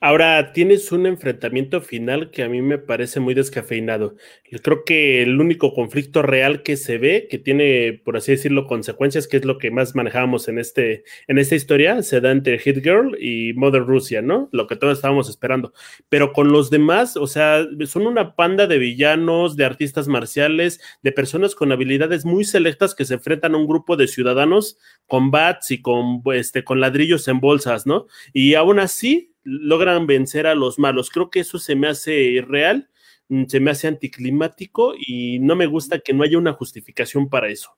Ahora 0.00 0.52
tienes 0.52 0.92
un 0.92 1.06
enfrentamiento 1.06 1.80
final 1.80 2.30
que 2.30 2.44
a 2.44 2.48
mí 2.48 2.62
me 2.62 2.78
parece 2.78 3.18
muy 3.18 3.34
descafeinado. 3.34 4.14
Creo 4.62 4.84
que 4.84 5.22
el 5.22 5.40
único 5.40 5.74
conflicto 5.74 6.22
real 6.22 6.62
que 6.62 6.76
se 6.76 6.98
ve, 6.98 7.26
que 7.28 7.38
tiene, 7.38 8.00
por 8.04 8.16
así 8.16 8.30
decirlo, 8.30 8.68
consecuencias, 8.68 9.26
que 9.26 9.38
es 9.38 9.44
lo 9.44 9.58
que 9.58 9.72
más 9.72 9.96
manejábamos 9.96 10.46
en, 10.46 10.60
este, 10.60 11.02
en 11.26 11.38
esta 11.38 11.56
historia, 11.56 12.00
se 12.02 12.20
da 12.20 12.30
entre 12.30 12.60
Hit 12.60 12.76
Girl 12.76 13.16
y 13.20 13.54
Mother 13.54 13.82
Russia, 13.82 14.22
¿no? 14.22 14.48
Lo 14.52 14.68
que 14.68 14.76
todos 14.76 14.98
estábamos 14.98 15.28
esperando. 15.28 15.72
Pero 16.08 16.32
con 16.32 16.52
los 16.52 16.70
demás, 16.70 17.16
o 17.16 17.26
sea, 17.26 17.66
son 17.86 18.06
una 18.06 18.36
panda 18.36 18.68
de 18.68 18.78
villanos, 18.78 19.56
de 19.56 19.64
artistas 19.64 20.06
marciales, 20.06 20.80
de 21.02 21.10
personas 21.10 21.56
con 21.56 21.72
habilidades 21.72 22.24
muy 22.24 22.44
selectas 22.44 22.94
que 22.94 23.04
se 23.04 23.14
enfrentan 23.14 23.56
a 23.56 23.58
un 23.58 23.66
grupo 23.66 23.96
de 23.96 24.06
ciudadanos 24.06 24.78
con 25.08 25.32
bats 25.32 25.72
y 25.72 25.82
con, 25.82 26.22
este, 26.34 26.62
con 26.62 26.78
ladrillos 26.78 27.26
en 27.26 27.40
bolsas, 27.40 27.84
¿no? 27.84 28.06
Y 28.32 28.54
aún 28.54 28.78
así 28.78 29.27
logran 29.48 30.06
vencer 30.06 30.46
a 30.46 30.54
los 30.54 30.78
malos. 30.78 31.10
Creo 31.10 31.30
que 31.30 31.40
eso 31.40 31.58
se 31.58 31.74
me 31.74 31.88
hace 31.88 32.14
irreal, 32.14 32.90
mm, 33.28 33.44
se 33.46 33.60
me 33.60 33.70
hace 33.70 33.88
anticlimático 33.88 34.94
y 34.98 35.38
no 35.38 35.56
me 35.56 35.66
gusta 35.66 36.00
que 36.00 36.12
no 36.12 36.22
haya 36.22 36.38
una 36.38 36.52
justificación 36.52 37.28
para 37.28 37.48
eso. 37.48 37.70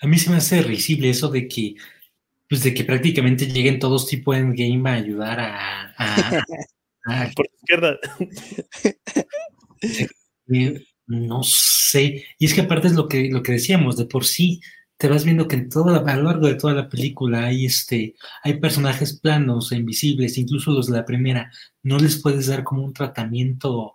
A 0.00 0.06
mí 0.06 0.18
se 0.18 0.30
me 0.30 0.36
hace 0.36 0.62
risible 0.62 1.10
eso 1.10 1.28
de 1.28 1.46
que, 1.46 1.74
pues 2.48 2.62
de 2.62 2.72
que 2.72 2.84
prácticamente 2.84 3.46
lleguen 3.46 3.78
todos 3.78 4.06
tipo 4.06 4.32
en 4.32 4.54
game 4.54 4.88
a 4.88 4.94
ayudar 4.94 5.38
a, 5.40 6.44
por 7.36 7.46
izquierda. 7.54 7.98
no 11.06 11.42
sé. 11.42 12.24
Y 12.38 12.46
es 12.46 12.54
que 12.54 12.62
aparte 12.62 12.88
es 12.88 12.94
lo 12.94 13.08
que, 13.08 13.28
lo 13.30 13.42
que 13.42 13.52
decíamos, 13.52 13.96
de 13.96 14.06
por 14.06 14.24
sí 14.24 14.60
te 14.98 15.08
vas 15.08 15.24
viendo 15.24 15.46
que 15.46 15.54
en 15.54 15.68
todo, 15.68 15.94
a 15.94 16.16
lo 16.16 16.22
largo 16.24 16.48
de 16.48 16.56
toda 16.56 16.74
la 16.74 16.88
película 16.88 17.46
hay, 17.46 17.66
este, 17.66 18.16
hay 18.42 18.58
personajes 18.58 19.18
planos 19.20 19.70
e 19.70 19.76
invisibles, 19.76 20.36
incluso 20.38 20.72
los 20.72 20.88
de 20.88 20.94
la 20.94 21.04
primera, 21.04 21.52
no 21.84 21.98
les 21.98 22.20
puedes 22.20 22.48
dar 22.48 22.64
como 22.64 22.84
un 22.84 22.92
tratamiento, 22.92 23.94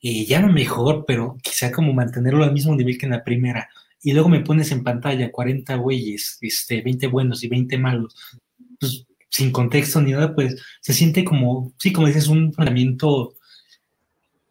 eh, 0.00 0.24
ya 0.24 0.40
no 0.40 0.52
mejor, 0.52 1.04
pero 1.06 1.36
quizá 1.42 1.72
como 1.72 1.92
mantenerlo 1.92 2.44
al 2.44 2.52
mismo 2.52 2.74
nivel 2.76 2.96
que 2.96 3.06
en 3.06 3.12
la 3.12 3.24
primera. 3.24 3.68
Y 4.00 4.12
luego 4.12 4.28
me 4.28 4.40
pones 4.40 4.70
en 4.70 4.84
pantalla 4.84 5.32
40 5.32 5.74
güeyes, 5.74 6.38
este, 6.40 6.82
20 6.82 7.08
buenos 7.08 7.42
y 7.42 7.48
20 7.48 7.76
malos, 7.78 8.14
pues 8.78 9.06
sin 9.28 9.50
contexto 9.50 10.00
ni 10.00 10.12
nada, 10.12 10.36
pues 10.36 10.56
se 10.80 10.92
siente 10.92 11.24
como, 11.24 11.74
sí, 11.78 11.92
como 11.92 12.06
dices, 12.06 12.28
un 12.28 12.52
tratamiento, 12.52 13.34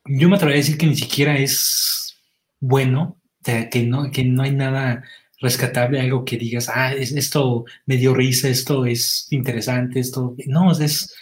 yo 0.06 0.28
me 0.28 0.36
atrevería 0.36 0.60
a 0.62 0.66
decir 0.66 0.78
que 0.78 0.88
ni 0.88 0.98
siquiera 0.98 1.38
es 1.38 2.18
bueno, 2.60 3.18
que 3.44 3.84
no, 3.84 4.12
que 4.12 4.26
no 4.26 4.44
hay 4.44 4.52
nada 4.52 5.04
rescatable, 5.44 6.00
algo 6.00 6.24
que 6.26 6.38
digas, 6.38 6.70
ah, 6.74 6.94
esto 6.94 7.66
me 7.86 7.98
dio 7.98 8.14
risa, 8.16 8.48
esto 8.48 8.86
es 8.86 9.28
interesante, 9.32 10.00
esto. 10.00 10.36
No, 10.48 10.72
es, 10.72 11.14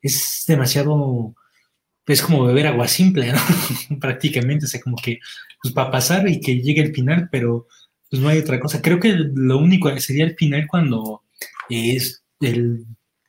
es 0.00 0.44
demasiado. 0.46 1.34
Es 2.06 2.22
como 2.22 2.44
beber 2.44 2.68
agua 2.68 2.86
simple. 2.88 3.32
Prácticamente, 4.00 4.66
o 4.66 4.68
sea, 4.68 4.80
como 4.80 4.96
que 4.96 5.18
pues, 5.62 5.74
para 5.74 5.90
pasar 5.90 6.28
y 6.28 6.40
que 6.40 6.60
llegue 6.60 6.82
el 6.82 6.94
final, 6.94 7.28
pero 7.32 7.66
pues 8.08 8.22
no 8.22 8.28
hay 8.28 8.38
otra 8.38 8.60
cosa. 8.60 8.80
Creo 8.80 9.00
que 9.00 9.12
lo 9.34 9.58
único 9.58 9.94
sería 9.98 10.24
el 10.24 10.36
final 10.36 10.66
cuando 10.68 11.24
es 11.68 12.24
el. 12.40 12.84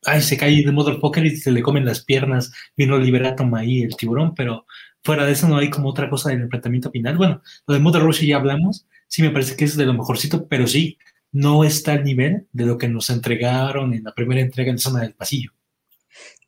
Ay, 0.05 0.21
se 0.21 0.38
cae 0.38 0.63
de 0.63 0.71
motherfucker 0.71 1.25
y 1.25 1.38
se 1.38 1.51
le 1.51 1.63
comen 1.63 1.86
las 1.86 2.05
piernas, 2.05 2.51
vino 2.77 2.99
Liberatum 2.99 3.55
ahí, 3.55 3.81
el 3.81 3.95
tiburón, 3.95 4.36
pero 4.36 4.67
fuera 5.03 5.25
de 5.25 5.31
eso 5.31 5.47
no 5.47 5.58
hay 5.58 5.71
como 5.71 5.89
otra 5.89 6.10
cosa 6.10 6.29
del 6.29 6.41
enfrentamiento 6.41 6.91
final. 6.91 7.17
Bueno, 7.17 7.41
lo 7.65 7.73
de 7.73 7.79
Mother 7.79 8.03
Russia 8.03 8.27
ya 8.27 8.36
hablamos, 8.38 8.86
sí 9.15 9.21
me 9.21 9.30
parece 9.30 9.56
que 9.56 9.63
es 9.63 9.78
de 9.78 9.86
lo 9.86 9.93
mejorcito, 9.93 10.45
pero 10.49 10.67
sí, 10.67 10.97
no 11.32 11.63
está 11.63 11.93
al 11.93 12.04
nivel 12.04 12.49
de 12.51 12.65
lo 12.65 12.78
que 12.78 12.89
nos 12.89 13.10
entregaron 13.10 13.93
en 13.93 14.04
la 14.04 14.13
primera 14.13 14.41
entrega 14.41 14.69
en 14.69 14.78
Zona 14.78 15.04
del 15.04 15.13
Pasillo. 15.13 15.51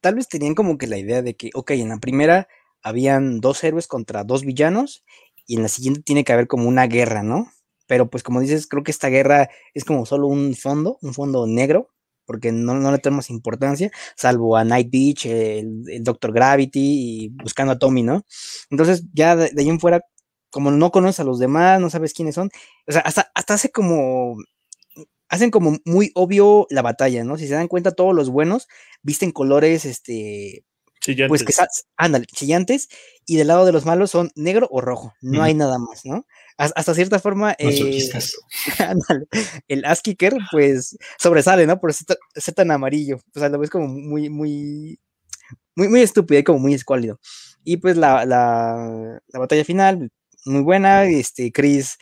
Tal 0.01 0.15
vez 0.15 0.27
tenían 0.27 0.53
como 0.53 0.77
que 0.77 0.85
la 0.85 0.97
idea 0.97 1.21
de 1.21 1.37
que, 1.37 1.49
ok, 1.53 1.71
en 1.71 1.87
la 1.87 1.99
primera 1.99 2.49
habían 2.83 3.39
dos 3.39 3.63
héroes 3.63 3.87
contra 3.87 4.25
dos 4.25 4.43
villanos 4.43 5.05
y 5.45 5.55
en 5.55 5.61
la 5.61 5.69
siguiente 5.69 6.01
tiene 6.01 6.25
que 6.25 6.33
haber 6.33 6.47
como 6.47 6.67
una 6.67 6.87
guerra, 6.87 7.23
¿no? 7.23 7.49
Pero 7.87 8.09
pues 8.09 8.21
como 8.21 8.41
dices, 8.41 8.67
creo 8.67 8.83
que 8.83 8.91
esta 8.91 9.07
guerra 9.07 9.49
es 9.73 9.85
como 9.85 10.05
solo 10.05 10.27
un 10.27 10.53
fondo, 10.53 10.97
un 11.01 11.13
fondo 11.13 11.47
negro, 11.47 11.93
porque 12.25 12.51
no, 12.51 12.91
le 12.91 12.97
tenemos 12.97 13.29
importancia, 13.29 13.91
salvo 14.17 14.57
a 14.57 14.65
Night 14.65 14.89
Beach, 14.91 15.25
el, 15.25 16.03
Doctor 16.03 16.33
Gravity 16.33 16.79
y 16.81 17.29
buscando 17.29 17.71
a 17.71 17.79
Tommy, 17.79 18.03
¿no? 18.03 18.25
Entonces 18.69 19.05
ya 19.13 19.37
de 19.37 19.53
ahí 19.57 19.69
en 19.69 19.79
fuera 19.79 20.01
como 20.57 20.71
no 20.71 20.89
conoces 20.89 21.19
a 21.19 21.23
los 21.23 21.37
demás, 21.37 21.79
no 21.79 21.91
sabes 21.91 22.15
quiénes 22.15 22.33
son, 22.33 22.49
o 22.87 22.91
sea, 22.91 23.01
hasta, 23.01 23.29
hasta 23.35 23.53
hace 23.53 23.69
como, 23.69 24.37
hacen 25.29 25.51
como 25.51 25.77
muy 25.85 26.09
obvio 26.15 26.65
la 26.71 26.81
batalla, 26.81 27.23
¿no? 27.23 27.37
Si 27.37 27.47
se 27.47 27.53
dan 27.53 27.67
cuenta, 27.67 27.91
todos 27.91 28.15
los 28.15 28.31
buenos 28.31 28.67
visten 29.03 29.29
colores, 29.29 29.85
este, 29.85 30.65
chillantes. 30.99 31.29
pues 31.29 31.43
que, 31.43 31.53
ándale, 31.95 32.25
chillantes, 32.25 32.89
y 33.27 33.35
del 33.35 33.49
lado 33.49 33.67
de 33.67 33.71
los 33.71 33.85
malos 33.85 34.09
son 34.09 34.31
negro 34.33 34.67
o 34.71 34.81
rojo, 34.81 35.13
no 35.21 35.43
hay 35.43 35.53
nada 35.53 35.77
más, 35.77 36.05
¿no? 36.05 36.25
Hasta 36.57 36.95
cierta 36.95 37.19
forma, 37.19 37.55
eh, 37.59 38.09
el 39.67 39.85
ass 39.85 40.01
kicker, 40.01 40.39
pues, 40.51 40.97
sobresale, 41.19 41.67
¿no? 41.67 41.79
Por 41.79 41.93
ser, 41.93 42.17
tan 42.55 42.71
amarillo, 42.71 43.19
o 43.35 43.39
sea, 43.39 43.49
lo 43.49 43.59
ves 43.59 43.69
como 43.69 43.87
muy, 43.87 44.31
muy, 44.31 44.99
muy, 45.75 45.87
muy 45.87 46.01
estúpido 46.01 46.39
y 46.39 46.43
como 46.43 46.57
muy 46.57 46.73
escuálido. 46.73 47.19
Y 47.63 47.77
pues 47.77 47.97
la, 47.97 48.25
la, 48.25 49.19
la 49.27 49.39
batalla 49.39 49.65
final, 49.65 50.09
muy 50.47 50.61
buena, 50.61 51.05
este, 51.05 51.51
Chris 51.51 51.97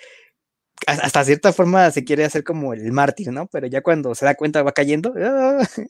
hasta 0.88 1.24
cierta 1.24 1.54
forma 1.54 1.90
se 1.92 2.04
quiere 2.04 2.26
hacer 2.26 2.44
como 2.44 2.74
el 2.74 2.92
mártir, 2.92 3.32
¿no? 3.32 3.48
Pero 3.48 3.68
ya 3.68 3.82
cuando 3.82 4.14
se 4.16 4.26
da 4.26 4.36
cuenta 4.36 4.64
va 4.64 4.72
cayendo. 4.72 5.14
¡ah! 5.20 5.66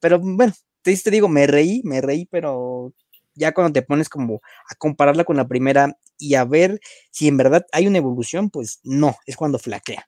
Pero 0.00 0.18
bueno, 0.20 0.52
te, 0.82 0.96
te 0.96 1.10
digo, 1.10 1.28
me 1.28 1.46
reí, 1.46 1.80
me 1.84 2.00
reí, 2.00 2.26
pero 2.26 2.92
ya 3.34 3.52
cuando 3.52 3.72
te 3.72 3.82
pones 3.82 4.08
como 4.10 4.42
a 4.70 4.74
compararla 4.76 5.24
con 5.24 5.36
la 5.36 5.48
primera 5.48 5.96
y 6.18 6.34
a 6.34 6.44
ver 6.44 6.80
si 7.10 7.28
en 7.28 7.38
verdad 7.38 7.66
hay 7.72 7.86
una 7.86 7.98
evolución, 7.98 8.50
pues 8.50 8.80
no, 8.84 9.16
es 9.24 9.36
cuando 9.36 9.58
flaquea. 9.58 10.06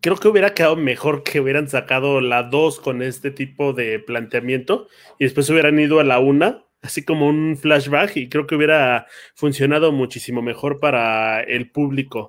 Creo 0.00 0.16
que 0.16 0.28
hubiera 0.28 0.52
quedado 0.52 0.76
mejor 0.76 1.22
que 1.22 1.40
hubieran 1.40 1.68
sacado 1.68 2.20
la 2.20 2.42
2 2.42 2.80
con 2.80 3.02
este 3.02 3.30
tipo 3.30 3.72
de 3.72 4.00
planteamiento 4.00 4.88
y 5.18 5.24
después 5.24 5.48
hubieran 5.48 5.78
ido 5.78 6.00
a 6.00 6.04
la 6.04 6.18
1 6.18 6.67
así 6.82 7.04
como 7.04 7.26
un 7.26 7.56
flashback 7.56 8.16
y 8.16 8.28
creo 8.28 8.46
que 8.46 8.54
hubiera 8.54 9.06
funcionado 9.34 9.92
muchísimo 9.92 10.42
mejor 10.42 10.80
para 10.80 11.40
el 11.42 11.70
público. 11.70 12.28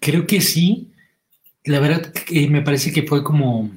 Creo 0.00 0.26
que 0.26 0.40
sí. 0.40 0.90
La 1.64 1.80
verdad 1.80 2.12
que 2.12 2.48
me 2.48 2.62
parece 2.62 2.92
que 2.92 3.04
fue 3.04 3.24
como... 3.24 3.70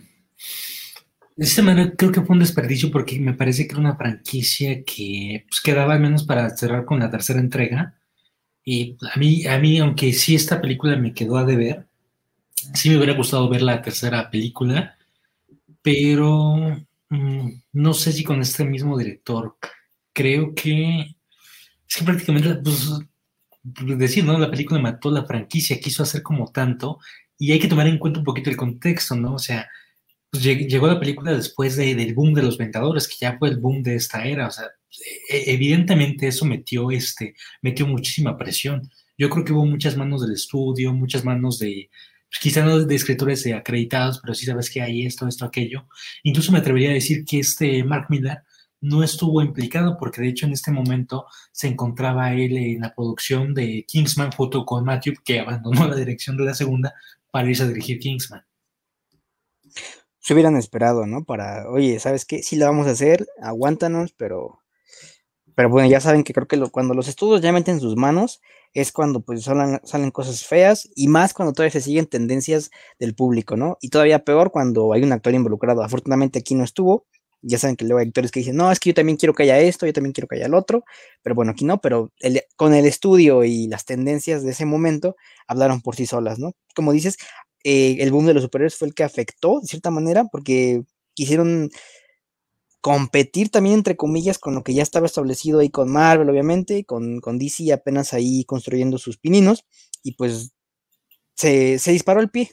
De 1.35 1.45
esta 1.45 1.61
manera 1.61 1.93
creo 1.95 2.11
que 2.11 2.21
fue 2.21 2.33
un 2.33 2.39
desperdicio 2.39 2.91
porque 2.91 3.19
me 3.19 3.33
parece 3.33 3.67
que 3.67 3.73
era 3.73 3.79
una 3.79 3.95
franquicia 3.95 4.83
que 4.83 5.45
pues, 5.47 5.61
quedaba 5.61 5.93
al 5.93 5.99
menos 5.99 6.23
para 6.23 6.49
cerrar 6.49 6.83
con 6.83 6.99
la 6.99 7.11
tercera 7.11 7.39
entrega. 7.39 7.95
Y 8.63 8.97
a 9.13 9.17
mí, 9.17 9.45
a 9.45 9.57
mí, 9.59 9.79
aunque 9.79 10.11
sí 10.13 10.35
esta 10.35 10.59
película 10.59 10.97
me 10.97 11.13
quedó 11.13 11.37
a 11.37 11.45
deber, 11.45 11.87
sí 12.73 12.89
me 12.89 12.97
hubiera 12.97 13.13
gustado 13.13 13.47
ver 13.47 13.61
la 13.61 13.81
tercera 13.81 14.29
película, 14.29 14.97
pero 15.81 16.77
no 17.09 17.93
sé 17.93 18.11
si 18.11 18.23
con 18.23 18.41
este 18.41 18.65
mismo 18.65 18.97
director. 18.97 19.57
Creo 20.13 20.53
que 20.53 21.15
es 21.87 21.95
que 21.95 22.03
prácticamente, 22.03 22.55
pues, 22.55 22.89
decir, 23.97 24.23
¿no? 24.25 24.37
La 24.37 24.51
película 24.51 24.79
mató 24.79 25.11
la 25.11 25.25
franquicia, 25.25 25.79
quiso 25.79 26.03
hacer 26.03 26.21
como 26.23 26.51
tanto, 26.51 26.99
y 27.37 27.51
hay 27.51 27.59
que 27.59 27.67
tomar 27.67 27.87
en 27.87 27.99
cuenta 27.99 28.19
un 28.19 28.25
poquito 28.25 28.49
el 28.49 28.57
contexto, 28.57 29.15
¿no? 29.15 29.35
O 29.35 29.39
sea, 29.39 29.67
pues, 30.29 30.43
llegó 30.43 30.87
la 30.87 30.99
película 30.99 31.33
después 31.33 31.75
del 31.77 32.13
boom 32.13 32.33
de 32.33 32.43
los 32.43 32.57
Vengadores, 32.57 33.07
que 33.07 33.15
ya 33.19 33.37
fue 33.37 33.49
el 33.49 33.57
boom 33.57 33.83
de 33.83 33.95
esta 33.95 34.25
era, 34.25 34.47
o 34.47 34.51
sea, 34.51 34.65
e, 35.29 35.53
evidentemente 35.53 36.27
eso 36.27 36.45
metió, 36.45 36.91
este, 36.91 37.35
metió 37.61 37.87
muchísima 37.87 38.37
presión. 38.37 38.89
Yo 39.17 39.29
creo 39.29 39.45
que 39.45 39.53
hubo 39.53 39.65
muchas 39.65 39.97
manos 39.97 40.21
del 40.21 40.33
estudio, 40.33 40.93
muchas 40.93 41.23
manos 41.25 41.59
de, 41.59 41.89
pues, 42.29 42.39
quizá 42.41 42.63
no 42.63 42.79
de 42.79 42.95
escritores 42.95 43.45
acreditados, 43.53 44.19
pero 44.21 44.33
sí 44.33 44.45
sabes 44.45 44.69
que 44.69 44.81
hay 44.81 45.05
esto, 45.05 45.27
esto, 45.27 45.45
aquello. 45.45 45.87
Incluso 46.23 46.51
me 46.51 46.59
atrevería 46.59 46.89
a 46.89 46.93
decir 46.93 47.23
que 47.25 47.39
este 47.39 47.83
Mark 47.83 48.07
Miller 48.09 48.39
no 48.81 49.03
estuvo 49.03 49.41
implicado 49.41 49.97
porque 49.97 50.21
de 50.21 50.29
hecho 50.29 50.45
en 50.45 50.53
este 50.53 50.71
momento 50.71 51.25
se 51.51 51.67
encontraba 51.67 52.33
él 52.33 52.57
en 52.57 52.81
la 52.81 52.93
producción 52.93 53.53
de 53.53 53.85
Kingsman 53.87 54.31
junto 54.31 54.65
con 54.65 54.83
Matthew, 54.83 55.15
que 55.23 55.39
abandonó 55.39 55.87
la 55.87 55.95
dirección 55.95 56.37
de 56.37 56.45
la 56.45 56.53
segunda 56.53 56.93
para 57.31 57.49
irse 57.49 57.63
a 57.63 57.67
dirigir 57.67 57.99
Kingsman. 57.99 58.45
Se 60.19 60.33
hubieran 60.33 60.57
esperado, 60.57 61.07
¿no? 61.07 61.23
Para, 61.23 61.69
oye, 61.69 61.99
¿sabes 61.99 62.25
qué? 62.25 62.43
Sí 62.43 62.57
la 62.57 62.67
vamos 62.67 62.87
a 62.87 62.91
hacer, 62.91 63.25
aguántanos, 63.41 64.11
pero 64.11 64.61
pero 65.57 65.69
bueno, 65.69 65.89
ya 65.89 65.99
saben 65.99 66.23
que 66.23 66.33
creo 66.33 66.47
que 66.47 66.59
cuando 66.69 66.93
los 66.93 67.07
estudios 67.07 67.41
ya 67.41 67.51
meten 67.51 67.79
sus 67.79 67.95
manos 67.95 68.41
es 68.75 68.91
cuando 68.91 69.21
pues 69.21 69.41
salen, 69.41 69.79
salen 69.83 70.11
cosas 70.11 70.45
feas 70.45 70.87
y 70.95 71.07
más 71.07 71.33
cuando 71.33 71.51
todavía 71.51 71.71
se 71.71 71.81
siguen 71.81 72.05
tendencias 72.05 72.69
del 72.99 73.15
público, 73.15 73.57
¿no? 73.57 73.79
Y 73.81 73.89
todavía 73.89 74.19
peor 74.23 74.51
cuando 74.51 74.93
hay 74.93 75.01
un 75.01 75.13
actor 75.13 75.33
involucrado. 75.33 75.81
Afortunadamente 75.81 76.37
aquí 76.37 76.53
no 76.53 76.63
estuvo, 76.63 77.07
ya 77.41 77.57
saben 77.57 77.75
que 77.75 77.85
luego 77.85 77.97
hay 77.97 78.05
actores 78.05 78.29
que 78.29 78.41
dicen, 78.41 78.55
no, 78.55 78.71
es 78.71 78.79
que 78.79 78.91
yo 78.91 78.93
también 78.93 79.17
quiero 79.17 79.33
que 79.33 79.41
haya 79.43 79.57
esto, 79.57 79.87
yo 79.87 79.93
también 79.93 80.13
quiero 80.13 80.27
que 80.27 80.35
haya 80.35 80.45
el 80.45 80.53
otro, 80.53 80.83
pero 81.23 81.33
bueno, 81.33 81.53
aquí 81.53 81.65
no, 81.65 81.81
pero 81.81 82.11
con 82.55 82.75
el 82.75 82.85
estudio 82.85 83.43
y 83.43 83.67
las 83.67 83.83
tendencias 83.85 84.43
de 84.43 84.51
ese 84.51 84.65
momento 84.67 85.15
hablaron 85.47 85.81
por 85.81 85.95
sí 85.95 86.05
solas, 86.05 86.37
¿no? 86.37 86.51
Como 86.75 86.91
dices, 86.91 87.17
eh, 87.63 87.97
el 88.01 88.11
boom 88.11 88.27
de 88.27 88.35
los 88.35 88.43
superhéroes 88.43 88.75
fue 88.75 88.89
el 88.89 88.93
que 88.93 89.03
afectó, 89.03 89.59
de 89.59 89.67
cierta 89.67 89.89
manera, 89.89 90.25
porque 90.31 90.83
quisieron 91.15 91.71
competir 92.87 93.49
también, 93.49 93.75
entre 93.75 93.97
comillas, 93.97 94.39
con 94.39 94.55
lo 94.55 94.63
que 94.63 94.73
ya 94.73 94.81
estaba 94.81 95.07
establecido 95.07 95.59
ahí 95.59 95.69
con 95.69 95.91
Marvel, 95.91 96.29
obviamente, 96.29 96.85
con, 96.85 97.19
con 97.19 97.37
DC 97.37 97.73
apenas 97.73 98.13
ahí 98.13 98.45
construyendo 98.45 98.97
sus 98.97 99.17
pininos, 99.17 99.65
y 100.03 100.13
pues 100.13 100.53
se, 101.35 101.79
se 101.79 101.91
disparó 101.91 102.21
el 102.21 102.29
pie, 102.29 102.51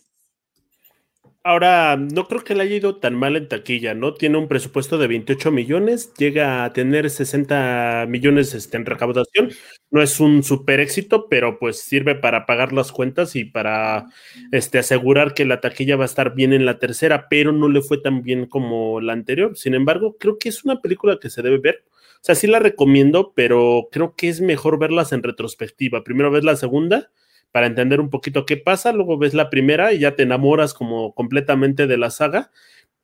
Ahora, 1.46 1.96
no 1.98 2.26
creo 2.26 2.42
que 2.42 2.54
le 2.54 2.62
haya 2.62 2.76
ido 2.76 2.96
tan 2.96 3.14
mal 3.14 3.36
en 3.36 3.48
taquilla, 3.48 3.92
¿no? 3.92 4.14
Tiene 4.14 4.38
un 4.38 4.48
presupuesto 4.48 4.96
de 4.96 5.08
28 5.08 5.50
millones, 5.52 6.14
llega 6.16 6.64
a 6.64 6.72
tener 6.72 7.10
60 7.10 8.06
millones 8.08 8.54
este, 8.54 8.78
en 8.78 8.86
recaudación. 8.86 9.50
No 9.90 10.00
es 10.00 10.20
un 10.20 10.42
super 10.42 10.80
éxito, 10.80 11.28
pero 11.28 11.58
pues 11.58 11.82
sirve 11.82 12.14
para 12.14 12.46
pagar 12.46 12.72
las 12.72 12.92
cuentas 12.92 13.36
y 13.36 13.44
para 13.44 14.06
este, 14.52 14.78
asegurar 14.78 15.34
que 15.34 15.44
la 15.44 15.60
taquilla 15.60 15.96
va 15.96 16.04
a 16.04 16.06
estar 16.06 16.34
bien 16.34 16.54
en 16.54 16.64
la 16.64 16.78
tercera, 16.78 17.26
pero 17.28 17.52
no 17.52 17.68
le 17.68 17.82
fue 17.82 17.98
tan 17.98 18.22
bien 18.22 18.46
como 18.46 19.02
la 19.02 19.12
anterior. 19.12 19.54
Sin 19.54 19.74
embargo, 19.74 20.16
creo 20.18 20.38
que 20.38 20.48
es 20.48 20.64
una 20.64 20.80
película 20.80 21.18
que 21.20 21.28
se 21.28 21.42
debe 21.42 21.58
ver. 21.58 21.84
O 21.90 22.24
sea, 22.24 22.34
sí 22.36 22.46
la 22.46 22.58
recomiendo, 22.58 23.34
pero 23.36 23.88
creo 23.92 24.14
que 24.16 24.30
es 24.30 24.40
mejor 24.40 24.78
verlas 24.78 25.12
en 25.12 25.22
retrospectiva. 25.22 26.04
Primero 26.04 26.30
ves 26.30 26.42
la 26.44 26.56
segunda 26.56 27.10
para 27.54 27.68
entender 27.68 28.00
un 28.00 28.10
poquito 28.10 28.46
qué 28.46 28.56
pasa, 28.56 28.92
luego 28.92 29.16
ves 29.16 29.32
la 29.32 29.48
primera 29.48 29.92
y 29.92 30.00
ya 30.00 30.16
te 30.16 30.24
enamoras 30.24 30.74
como 30.74 31.14
completamente 31.14 31.86
de 31.86 31.96
la 31.96 32.10
saga 32.10 32.50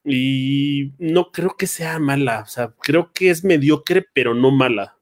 y 0.04 0.90
no 0.98 1.30
creo 1.30 1.54
que 1.56 1.68
sea 1.68 2.00
mala, 2.00 2.40
o 2.40 2.46
sea, 2.46 2.74
creo 2.82 3.12
que 3.12 3.30
es 3.30 3.44
mediocre, 3.44 4.04
pero 4.12 4.34
no 4.34 4.50
mala. 4.50 4.96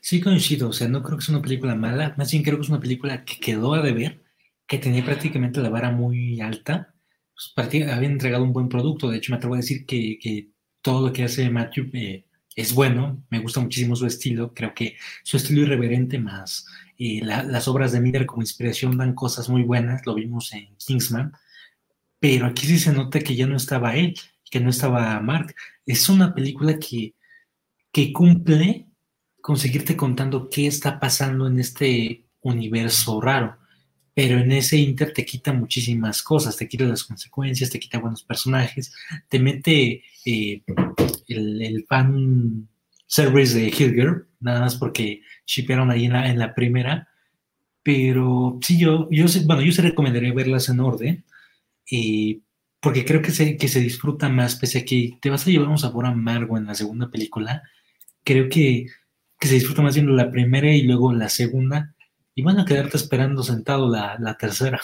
Sí, 0.00 0.20
coincido, 0.20 0.68
o 0.68 0.72
sea, 0.72 0.86
no 0.86 1.02
creo 1.02 1.18
que 1.18 1.24
sea 1.24 1.34
una 1.34 1.42
película 1.42 1.74
mala, 1.74 2.14
más 2.16 2.30
bien 2.30 2.44
creo 2.44 2.56
que 2.56 2.62
es 2.62 2.68
una 2.68 2.78
película 2.78 3.24
que 3.24 3.40
quedó 3.40 3.74
a 3.74 3.82
deber, 3.82 4.22
que 4.68 4.78
tenía 4.78 5.04
prácticamente 5.04 5.60
la 5.60 5.68
vara 5.68 5.90
muy 5.90 6.40
alta, 6.40 6.94
pues, 7.34 7.66
había 7.88 8.08
entregado 8.08 8.44
un 8.44 8.52
buen 8.52 8.68
producto, 8.68 9.10
de 9.10 9.16
hecho 9.16 9.32
me 9.32 9.38
atrevo 9.38 9.54
a 9.54 9.56
decir 9.56 9.84
que, 9.86 10.50
todo 10.82 11.08
lo 11.08 11.12
que 11.12 11.24
hace 11.24 11.50
Matthew 11.50 11.90
eh, 11.94 12.26
es 12.54 12.72
bueno, 12.72 13.24
me 13.28 13.40
gusta 13.40 13.58
muchísimo 13.58 13.96
su 13.96 14.06
estilo, 14.06 14.54
creo 14.54 14.72
que 14.72 14.96
su 15.24 15.36
estilo 15.36 15.62
irreverente 15.62 16.20
más 16.20 16.64
las 17.22 17.68
obras 17.68 17.92
de 17.92 18.00
Miller 18.00 18.26
como 18.26 18.42
inspiración 18.42 18.96
dan 18.96 19.14
cosas 19.14 19.48
muy 19.48 19.62
buenas, 19.62 20.06
lo 20.06 20.14
vimos 20.14 20.52
en 20.52 20.76
Kingsman, 20.76 21.32
pero 22.20 22.46
aquí 22.46 22.66
sí 22.66 22.78
se 22.78 22.92
nota 22.92 23.20
que 23.20 23.34
ya 23.34 23.46
no 23.46 23.56
estaba 23.56 23.96
él, 23.96 24.14
que 24.50 24.60
no 24.60 24.70
estaba 24.70 25.18
Mark. 25.20 25.54
Es 25.86 26.08
una 26.08 26.34
película 26.34 26.78
que, 26.78 27.14
que 27.90 28.12
cumple 28.12 28.86
con 29.40 29.56
seguirte 29.56 29.96
contando 29.96 30.48
qué 30.48 30.66
está 30.66 31.00
pasando 31.00 31.48
en 31.48 31.58
este 31.58 32.24
universo 32.42 33.20
raro, 33.20 33.56
pero 34.14 34.38
en 34.38 34.52
ese 34.52 34.76
inter 34.76 35.12
te 35.12 35.24
quita 35.24 35.52
muchísimas 35.52 36.22
cosas, 36.22 36.56
te 36.56 36.68
quita 36.68 36.84
las 36.84 37.04
consecuencias, 37.04 37.70
te 37.70 37.80
quita 37.80 37.98
buenos 37.98 38.22
personajes, 38.22 38.94
te 39.28 39.38
mete 39.40 40.04
eh, 40.24 40.62
el, 41.26 41.62
el 41.62 41.84
fan 41.88 42.68
service 43.12 43.54
de 43.54 43.66
Hilger, 43.66 44.26
nada 44.40 44.60
más 44.60 44.76
porque 44.76 45.20
shipearon 45.44 45.90
ahí 45.90 46.06
en 46.06 46.14
la, 46.14 46.30
en 46.30 46.38
la 46.38 46.54
primera. 46.54 47.08
Pero 47.82 48.58
sí, 48.62 48.78
yo, 48.78 49.06
yo, 49.10 49.26
bueno, 49.44 49.60
yo 49.60 49.70
se 49.70 49.82
recomendaría 49.82 50.32
verlas 50.32 50.70
en 50.70 50.80
orden, 50.80 51.24
eh, 51.90 52.40
porque 52.80 53.04
creo 53.04 53.20
que 53.20 53.30
se, 53.30 53.58
que 53.58 53.68
se 53.68 53.80
disfruta 53.80 54.30
más, 54.30 54.56
pese 54.56 54.78
a 54.78 54.84
que 54.86 55.18
te 55.20 55.28
vas 55.28 55.46
a 55.46 55.50
llevar 55.50 55.68
un 55.68 55.76
sabor 55.76 56.06
amargo 56.06 56.56
en 56.56 56.64
la 56.64 56.74
segunda 56.74 57.10
película. 57.10 57.62
Creo 58.24 58.48
que, 58.48 58.86
que 59.38 59.48
se 59.48 59.54
disfruta 59.56 59.82
más 59.82 59.94
viendo 59.94 60.12
la 60.12 60.30
primera 60.30 60.74
y 60.74 60.82
luego 60.82 61.12
la 61.12 61.28
segunda, 61.28 61.94
y 62.34 62.40
van 62.42 62.60
a 62.60 62.64
quedarte 62.64 62.96
esperando 62.96 63.42
sentado 63.42 63.90
la, 63.90 64.16
la 64.20 64.38
tercera. 64.38 64.80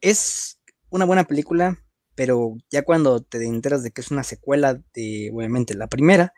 Es 0.00 0.58
una 0.90 1.04
buena 1.04 1.24
película, 1.24 1.78
pero 2.16 2.56
ya 2.72 2.82
cuando 2.82 3.22
te 3.22 3.44
enteras 3.44 3.84
de 3.84 3.92
que 3.92 4.00
es 4.00 4.10
una 4.10 4.24
secuela 4.24 4.82
de, 4.94 5.30
obviamente, 5.32 5.74
la 5.74 5.86
primera, 5.86 6.32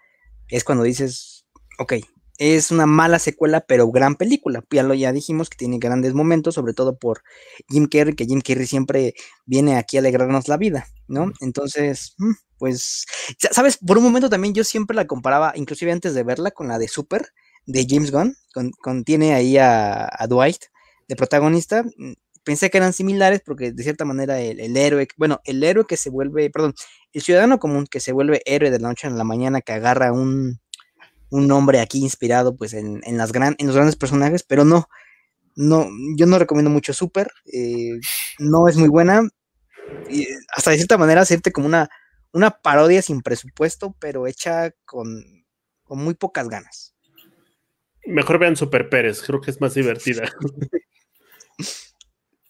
es 0.49 0.65
cuando 0.65 0.85
dices, 0.85 1.47
ok, 1.79 1.95
es 2.39 2.71
una 2.71 2.87
mala 2.87 3.19
secuela, 3.19 3.61
pero 3.61 3.91
gran 3.91 4.15
película. 4.15 4.65
Ya 4.71 4.85
lo 4.85 4.95
ya 4.95 5.13
dijimos 5.13 5.51
que 5.51 5.57
tiene 5.57 5.79
grandes 5.79 6.15
momentos, 6.15 6.55
sobre 6.55 6.73
todo 6.73 6.97
por 6.97 7.23
Jim 7.69 7.89
Carrey, 7.89 8.15
que 8.15 8.27
Jim 8.27 8.41
Carrey 8.41 8.67
siempre 8.67 9.15
viene 9.45 9.77
aquí 9.77 9.97
a 9.97 10.01
alegrarnos 10.01 10.47
la 10.47 10.57
vida, 10.57 10.87
¿no? 11.09 11.33
Entonces, 11.41 12.15
mm, 12.19 12.33
pues, 12.59 13.07
sabes, 13.51 13.79
por 13.79 13.99
un 13.99 14.05
momento 14.05 14.31
también 14.31 14.55
yo 14.55 14.65
siempre 14.65 14.95
la 14.95 15.07
comparaba, 15.07 15.53
inclusive 15.57 15.91
antes 15.91 16.15
de 16.15 16.23
verla, 16.23 16.53
con 16.53 16.69
la 16.69 16.79
de 16.79 16.89
Super, 16.89 17.29
de 17.67 17.87
James 17.89 18.11
Gunn, 18.11 18.35
contiene 18.81 19.35
ahí 19.35 19.59
a, 19.59 20.09
Dwight 20.29 20.63
de 21.07 21.17
protagonista. 21.17 21.85
Pensé 22.49 22.71
que 22.71 22.79
eran 22.79 22.95
similares 22.95 23.43
porque 23.45 23.73
de 23.73 23.83
cierta 23.83 24.07
manera 24.07 24.41
el, 24.41 24.59
el, 24.59 24.75
héroe, 24.75 25.07
bueno, 25.19 25.43
el 25.45 25.63
héroe 25.63 25.85
que 25.87 25.99
se 25.99 26.09
vuelve, 26.09 26.49
perdón, 26.49 26.73
el 27.13 27.21
ciudadano 27.21 27.59
común 27.59 27.87
que 27.87 28.01
se 28.01 28.11
vuelve 28.11 28.41
héroe 28.47 28.71
de 28.71 28.79
la 28.79 28.89
noche 28.89 29.07
a 29.07 29.11
la 29.11 29.23
mañana, 29.23 29.61
que 29.61 29.73
agarra 29.73 30.13
un, 30.13 30.59
un 31.29 31.47
nombre 31.47 31.79
aquí 31.79 31.99
inspirado 31.99 32.57
pues 32.57 32.73
en, 32.73 33.03
las 33.19 33.33
gran, 33.33 33.55
en 33.59 33.67
los 33.67 33.77
grandes 33.77 33.97
personajes, 33.97 34.45
pero 34.45 34.65
no, 34.65 34.89
no, 35.57 35.91
yo 36.17 36.25
no 36.25 36.39
recomiendo 36.39 36.71
mucho 36.71 36.95
Super, 36.95 37.31
eh, 37.53 38.01
no 38.39 38.67
es 38.67 38.79
muy 38.79 38.89
buena, 38.89 39.29
y 40.09 40.27
hasta 40.57 40.71
de 40.71 40.79
cierta 40.79 40.97
manera 40.97 41.21
hacerte 41.21 41.53
como 41.53 41.67
una, 41.67 41.91
una 42.33 42.51
parodia 42.51 43.03
sin 43.03 43.21
presupuesto, 43.21 43.95
pero 43.99 44.27
hecha 44.27 44.71
con, 44.87 45.23
con 45.83 45.99
muy 45.99 46.15
pocas 46.15 46.49
ganas. 46.49 46.95
Mejor 48.07 48.39
vean 48.39 48.57
Super 48.57 48.89
Pérez, 48.89 49.21
creo 49.21 49.43
que 49.43 49.51
es 49.51 49.61
más 49.61 49.75
divertida. 49.75 50.33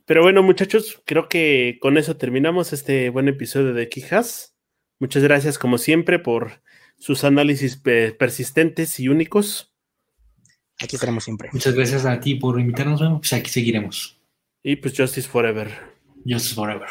Pero 0.09 0.23
bueno, 0.23 0.43
muchachos, 0.43 1.03
creo 1.05 1.29
que 1.29 1.77
con 1.83 1.99
eso 1.99 2.17
terminamos 2.17 2.73
este 2.73 3.11
buen 3.11 3.29
episodio 3.29 3.75
de 3.75 3.91
Quijas. 3.91 4.57
Muchas 4.99 5.23
gracias, 5.23 5.59
como 5.59 5.77
siempre, 5.77 6.19
por 6.19 6.63
sus 6.97 7.25
análisis 7.25 7.77
persistentes 7.77 8.99
y 9.01 9.09
únicos. 9.09 9.75
Aquí 10.81 10.97
estaremos 10.97 11.25
siempre. 11.25 11.51
Muchas 11.53 11.75
gracias 11.75 12.07
a 12.07 12.19
ti 12.21 12.37
por 12.37 12.59
invitarnos. 12.59 13.03
Pues 13.19 13.35
aquí 13.35 13.51
seguiremos. 13.51 14.19
Y 14.63 14.77
pues 14.77 14.97
Justice 14.97 15.29
Forever. 15.29 15.69
Justice 16.25 16.55
Forever. 16.55 16.89